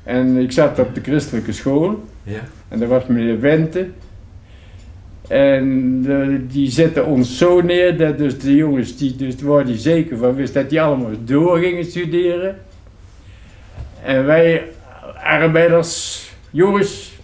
En 0.03 0.37
ik 0.37 0.51
zat 0.51 0.79
op 0.79 0.95
de 0.95 1.01
christelijke 1.01 1.51
school. 1.51 2.03
Ja. 2.23 2.41
En 2.67 2.79
dat 2.79 2.89
was 2.89 3.05
meneer 3.05 3.39
Wente. 3.39 3.87
En 5.27 6.47
die 6.47 6.69
zette 6.69 7.03
ons 7.03 7.37
zo 7.37 7.61
neer 7.61 7.97
dat 7.97 8.17
dus 8.17 8.39
de 8.39 8.55
jongens, 8.55 8.97
die, 8.97 9.15
dus 9.15 9.41
waar 9.41 9.65
die 9.65 9.77
zeker 9.77 10.17
van 10.17 10.35
wist 10.35 10.53
dat 10.53 10.69
die 10.69 10.81
allemaal 10.81 11.11
door 11.23 11.57
gingen 11.57 11.85
studeren. 11.85 12.57
En 14.03 14.25
wij 14.25 14.63
arbeiders, 15.23 16.23
jongens, 16.51 17.16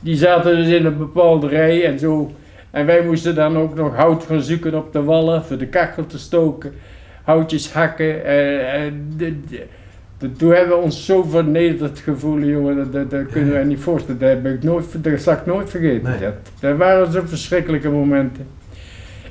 die 0.00 0.16
zaten 0.16 0.56
dus 0.56 0.66
in 0.68 0.84
een 0.86 0.98
bepaalde 0.98 1.48
rij 1.48 1.84
en 1.84 1.98
zo. 1.98 2.32
En 2.70 2.86
wij 2.86 3.04
moesten 3.04 3.34
dan 3.34 3.56
ook 3.56 3.74
nog 3.74 3.96
hout 3.96 4.24
gaan 4.24 4.42
zoeken 4.42 4.74
op 4.74 4.92
de 4.92 5.02
wallen 5.02 5.44
voor 5.44 5.58
de 5.58 5.66
kachel 5.66 6.06
te 6.06 6.18
stoken. 6.18 6.72
Houtjes 7.22 7.72
hakken. 7.72 8.24
En, 8.24 8.70
en 8.72 9.08
de- 9.16 9.40
de- 9.48 9.66
de- 10.18 10.32
toen 10.32 10.50
hebben 10.52 10.76
we 10.76 10.82
ons 10.82 11.04
zo 11.04 11.22
vernederd 11.22 11.98
gevoeld, 11.98 12.44
jongen, 12.44 12.76
dat, 12.76 12.92
dat, 12.92 13.10
dat 13.10 13.26
kunnen 13.32 13.52
wij 13.52 13.64
niet 13.64 13.80
voorstellen. 13.80 14.20
Dat, 14.20 14.28
heb 14.28 14.46
ik 14.46 14.62
nooit, 14.62 15.04
dat 15.04 15.20
zal 15.20 15.32
ik 15.34 15.46
nooit 15.46 15.70
vergeten. 15.70 16.10
Nee. 16.10 16.20
Dat, 16.20 16.34
dat 16.60 16.76
waren 16.76 17.12
zo 17.12 17.22
verschrikkelijke 17.26 17.90
momenten. 17.90 18.46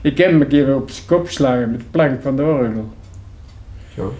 Ik 0.01 0.17
heb 0.17 0.29
hem 0.31 0.41
een 0.41 0.47
keer 0.47 0.75
op 0.75 0.89
zijn 0.89 1.07
kop 1.07 1.25
geslagen 1.25 1.71
met 1.71 1.79
de 1.79 1.85
plank 1.91 2.21
van 2.21 2.35
de 2.35 2.43
orgel. 2.43 2.91
Zo. 3.95 4.13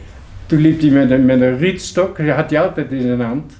Toen 0.46 0.60
liep 0.60 0.82
hij 0.82 0.90
met 0.90 1.12
een, 1.12 1.26
met 1.26 1.42
een 1.42 1.58
rietstok, 1.58 2.18
had 2.18 2.50
hij 2.50 2.62
altijd 2.62 2.92
in 2.92 3.02
zijn 3.02 3.22
hand. 3.22 3.54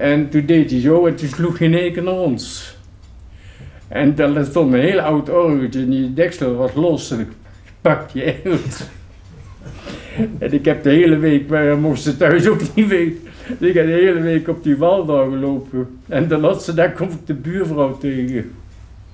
En 0.00 0.28
toen 0.28 0.46
deed 0.46 0.70
hij 0.70 0.80
zo 0.80 1.06
en 1.06 1.14
toen 1.14 1.28
sloeg 1.28 1.58
hij 1.58 1.66
in 1.66 1.74
één 1.74 1.92
keer 1.92 2.02
naar 2.02 2.14
ons. 2.14 2.76
En 3.88 4.14
dan 4.14 4.44
stond 4.44 4.72
een 4.72 4.80
heel 4.80 5.00
oud 5.00 5.30
orgeltje 5.30 5.80
en 5.80 5.90
die 5.90 6.14
deksel 6.14 6.54
was 6.54 6.74
los 6.74 7.10
en 7.10 7.20
ik 7.20 7.26
pakte 7.80 8.18
je 8.18 8.34
uit. 8.44 8.90
En 10.38 10.52
ik 10.52 10.64
heb 10.64 10.82
de 10.82 10.90
hele 10.90 11.18
week, 11.18 11.48
maar 11.48 11.66
dat 11.66 11.80
mocht 11.80 12.00
ze 12.00 12.16
thuis 12.16 12.48
ook 12.48 12.60
niet 12.74 12.86
weten. 12.86 13.18
Dus 13.58 13.68
ik 13.68 13.74
heb 13.74 13.86
de 13.86 13.92
hele 13.92 14.20
week 14.20 14.48
op 14.48 14.62
die 14.62 14.76
wal 14.76 15.04
daar 15.04 15.24
gelopen. 15.30 15.88
En 16.08 16.28
de 16.28 16.36
laatste 16.38 16.74
dag 16.74 16.92
kom 16.92 17.08
ik 17.08 17.26
de 17.26 17.34
buurvrouw 17.34 17.98
tegen. 17.98 18.50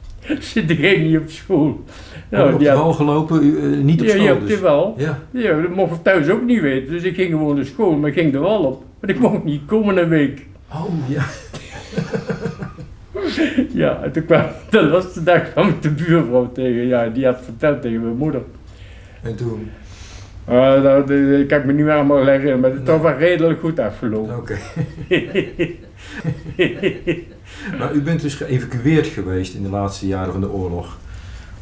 Zit 0.38 0.70
ik 0.70 1.00
niet 1.00 1.16
op 1.18 1.30
school. 1.30 1.84
Nou, 2.30 2.52
op 2.52 2.58
die 2.58 2.68
de 2.68 2.74
had- 2.74 2.82
wal 2.82 2.92
gelopen, 2.92 3.40
eh, 3.40 3.78
niet 3.84 4.00
op 4.00 4.08
school 4.08 4.22
ja, 4.24 4.32
op 4.32 4.40
dus? 4.40 4.48
die 4.48 4.58
wal. 4.58 4.94
Ja. 4.98 5.18
Ja, 5.30 5.60
dat 5.60 5.74
mocht 5.74 5.94
ik 5.96 6.02
thuis 6.02 6.28
ook 6.28 6.42
niet 6.42 6.60
weten. 6.60 6.92
Dus 6.92 7.02
ik 7.02 7.14
ging 7.14 7.30
gewoon 7.30 7.54
naar 7.56 7.64
school, 7.64 7.96
maar 7.96 8.08
ik 8.10 8.16
ging 8.18 8.32
de 8.32 8.38
wal 8.38 8.64
op. 8.64 8.84
Maar 9.00 9.10
ik 9.10 9.18
mocht 9.18 9.44
niet 9.44 9.60
komen 9.66 9.96
een 9.96 10.08
week. 10.08 10.46
Oh, 10.72 11.08
ja. 11.08 11.24
Ja, 13.72 14.02
en 14.02 14.12
toen 14.12 14.24
kwam 14.24 14.44
de 14.70 14.82
laatste 14.82 15.22
dag 15.22 15.52
kwam 15.52 15.68
ik 15.68 15.82
de 15.82 15.90
buurvrouw 15.90 16.52
tegen. 16.52 16.86
Ja, 16.86 17.08
die 17.08 17.24
had 17.24 17.38
verteld 17.44 17.82
tegen 17.82 18.02
mijn 18.02 18.16
moeder. 18.16 18.42
En 19.22 19.36
toen? 19.36 19.70
Ah, 20.44 20.82
dat, 20.82 21.08
dat 21.08 21.46
kan 21.46 21.58
ik 21.58 21.64
me 21.64 21.72
niet 21.72 21.84
meer 21.84 21.94
allemaal 21.94 22.26
herinneren, 22.26 22.60
maar 22.60 22.70
het 22.70 22.86
was 22.86 23.00
wel 23.00 23.16
redelijk 23.16 23.60
goed 23.60 23.78
afgelopen. 23.78 24.36
Oké. 24.36 24.56
maar 27.78 27.92
u 27.92 28.02
bent 28.02 28.20
dus 28.20 28.34
geëvacueerd 28.34 29.06
geweest 29.06 29.54
in 29.54 29.62
de 29.62 29.68
laatste 29.68 30.06
jaren 30.06 30.32
van 30.32 30.40
de 30.40 30.50
oorlog. 30.50 30.98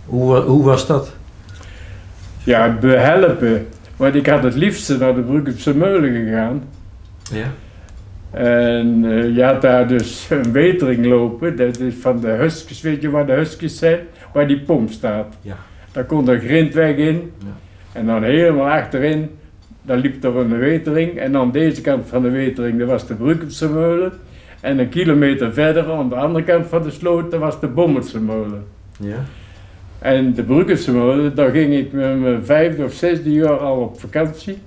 Hoe, 0.05 0.37
hoe 0.37 0.65
was 0.65 0.87
dat? 0.87 1.13
Ja, 2.45 2.79
behelpen. 2.81 3.67
Want 3.97 4.15
ik 4.15 4.27
had 4.27 4.43
het 4.43 4.55
liefste 4.55 4.99
naar 4.99 5.15
de 5.15 5.21
Bruggense 5.21 5.75
Meulen 5.75 6.13
gegaan. 6.13 6.63
Ja. 7.33 7.53
En 8.35 9.05
eh, 9.05 9.37
je 9.37 9.43
had 9.43 9.63
daar 9.63 9.89
dus 9.89 10.27
een 10.31 10.53
wetering 10.53 11.07
lopen, 11.07 11.57
dat 11.57 11.81
is 11.81 11.95
van 11.95 12.21
de 12.21 12.29
Huskies, 12.29 12.81
weet 12.81 13.03
je 13.03 13.11
waar 13.11 13.27
de 13.27 13.33
Huskies 13.33 13.79
zijn? 13.79 13.99
Waar 14.33 14.47
die 14.47 14.61
pomp 14.61 14.91
staat. 14.91 15.37
Ja. 15.41 15.57
Daar 15.93 16.05
kon 16.05 16.25
de 16.25 16.39
grindweg 16.39 16.97
in. 16.97 17.33
Ja. 17.39 17.47
En 17.93 18.07
dan 18.07 18.23
helemaal 18.23 18.71
achterin, 18.71 19.31
daar 19.83 19.97
liep 19.97 20.25
er 20.25 20.37
een 20.37 20.59
wetering. 20.59 21.19
En 21.19 21.37
aan 21.37 21.51
deze 21.51 21.81
kant 21.81 22.09
van 22.09 22.23
de 22.23 22.31
wetering, 22.31 22.79
dat 22.79 22.89
was 22.89 23.07
de 23.07 23.15
Bruggense 23.15 23.69
Meulen. 23.69 24.13
En 24.61 24.79
een 24.79 24.89
kilometer 24.89 25.53
verder, 25.53 25.93
aan 25.93 26.09
de 26.09 26.15
andere 26.15 26.45
kant 26.45 26.67
van 26.67 26.83
de 26.83 26.91
sloot, 26.91 27.31
dat 27.31 27.41
was 27.41 27.61
de 27.61 27.69
Bommelse 27.69 28.21
Molen. 28.21 28.65
Ja. 29.01 29.25
En 29.99 30.35
de 30.35 30.43
Bruggense 30.43 30.93
Molen, 30.93 31.35
daar 31.35 31.51
ging 31.51 31.75
ik 31.75 31.93
met 31.93 32.21
mijn 32.21 32.45
vijfde 32.45 32.85
of 32.85 32.93
zesde 32.93 33.33
jaar 33.33 33.59
al 33.59 33.81
op 33.81 34.01
vakantie. 34.01 34.59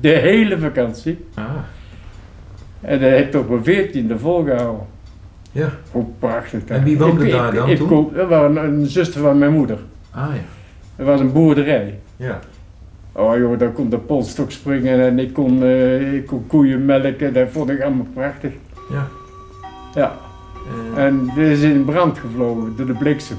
De 0.00 0.08
hele 0.08 0.58
vakantie. 0.58 1.18
Ah. 1.34 1.44
En 2.86 3.00
heb 3.00 3.18
ik 3.18 3.30
tot 3.30 3.48
mijn 3.48 3.64
veertiende 3.64 4.18
volgehouden. 4.18 4.86
Ja. 5.52 5.68
Hoe 5.90 6.04
prachtig. 6.18 6.64
En 6.64 6.84
wie 6.84 6.98
woonde 6.98 7.24
Ik- 7.26 7.32
daar 7.32 7.48
ik- 7.48 7.54
dan 7.54 7.68
ik 7.68 7.76
toen? 7.76 7.88
kom- 7.88 8.10
Dat 8.14 8.28
was 8.28 8.44
een, 8.44 8.56
een 8.56 8.86
zuster 8.86 9.20
van 9.20 9.38
mijn 9.38 9.52
moeder. 9.52 9.78
Ah 10.10 10.28
ja. 10.34 10.40
Dat 10.96 11.06
was 11.06 11.20
een 11.20 11.32
boerderij. 11.32 11.98
Ja. 12.16 12.38
Oh 13.12 13.36
joh, 13.36 13.58
daar 13.58 13.70
kon 13.70 13.88
de 13.88 13.98
polstok 13.98 14.50
springen 14.50 15.00
en 15.00 15.18
ik 15.18 15.32
kon, 15.32 15.62
eh, 15.62 16.12
ik 16.14 16.26
kon 16.26 16.46
koeien 16.46 16.84
melken. 16.84 17.32
Dat 17.32 17.48
vond 17.50 17.70
ik 17.70 17.82
allemaal 17.82 18.06
prachtig. 18.14 18.52
Ja. 18.90 19.06
Ja. 19.94 20.14
Eh, 20.96 21.04
En 21.04 21.30
dit 21.34 21.46
is 21.46 21.62
in 21.62 21.84
brand 21.84 22.18
gevlogen 22.18 22.72
door 22.76 22.86
de 22.86 22.92
bliksem. 22.92 23.36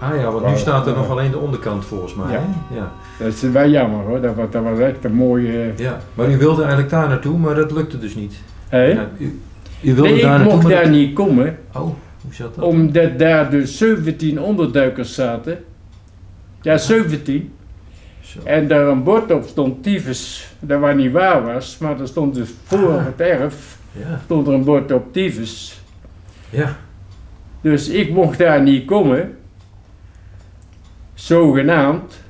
ah 0.00 0.16
ja, 0.16 0.30
want 0.30 0.46
nu 0.46 0.56
staat 0.56 0.86
er 0.86 0.94
nog 0.96 1.10
alleen 1.10 1.30
de 1.30 1.38
onderkant 1.38 1.84
volgens 1.84 2.14
mij. 2.14 2.32
Ja. 2.32 2.38
hè? 2.68 2.76
Ja. 2.76 2.92
Dat 3.18 3.28
is 3.28 3.40
wel 3.42 3.68
jammer 3.68 4.04
hoor. 4.04 4.20
Dat 4.20 4.34
was, 4.34 4.46
dat 4.50 4.62
was 4.62 4.78
echt 4.78 5.04
een 5.04 5.14
mooie... 5.14 5.72
ja. 5.76 5.98
Maar 6.14 6.30
u 6.30 6.36
wilde 6.38 6.60
eigenlijk 6.60 6.90
daar 6.90 7.08
naartoe, 7.08 7.38
maar 7.38 7.54
dat 7.54 7.72
lukte 7.72 7.98
dus 7.98 8.14
niet. 8.14 8.34
Hé? 8.72 8.84
Ja, 8.84 9.10
u, 9.18 9.40
u 9.80 9.94
wilde 9.94 10.10
Nee, 10.10 10.22
daar 10.22 10.40
ik 10.40 10.52
mocht 10.52 10.68
daar 10.68 10.88
niet 10.88 11.14
komen. 11.14 11.58
Oh, 11.72 11.80
hoe 12.22 12.34
zat 12.34 12.54
dat? 12.54 12.64
Omdat 12.64 13.18
daar 13.18 13.50
dus 13.50 13.78
17 13.78 14.40
onderduikers 14.40 15.14
zaten. 15.14 15.64
Ja, 16.62 16.76
17. 16.78 17.52
Zo. 18.20 18.40
En 18.44 18.68
daar 18.68 18.86
een 18.86 19.02
bord 19.02 19.30
op 19.32 19.44
stond, 19.46 19.82
tyfus. 19.82 20.52
Dat 20.60 20.80
waar 20.80 20.94
niet 20.94 21.12
waar 21.12 21.42
was, 21.44 21.78
maar 21.78 22.00
er 22.00 22.08
stond 22.08 22.34
dus 22.34 22.48
voor 22.64 22.98
Ah. 22.98 23.04
het 23.04 23.20
erf, 23.20 23.78
Ja. 23.92 24.20
stond 24.24 24.46
er 24.46 24.52
een 24.52 24.64
bord 24.64 24.92
op 24.92 25.12
tyfus. 25.12 25.80
Ja. 26.50 26.76
Dus 27.60 27.88
ik 27.88 28.10
mocht 28.10 28.38
daar 28.38 28.62
niet 28.62 28.84
komen. 28.84 29.36
Zogenaamd. 31.14 32.20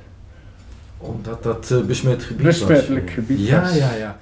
Omdat 0.97 1.43
dat 1.43 1.71
eh, 1.71 1.81
besmet 1.81 2.23
gebied 2.23 2.45
was. 2.45 2.59
Besmettelijk 2.59 3.09
gebied 3.09 3.47
ja, 3.47 3.61
was. 3.61 3.77
Ja, 3.77 3.93
ja, 3.93 4.17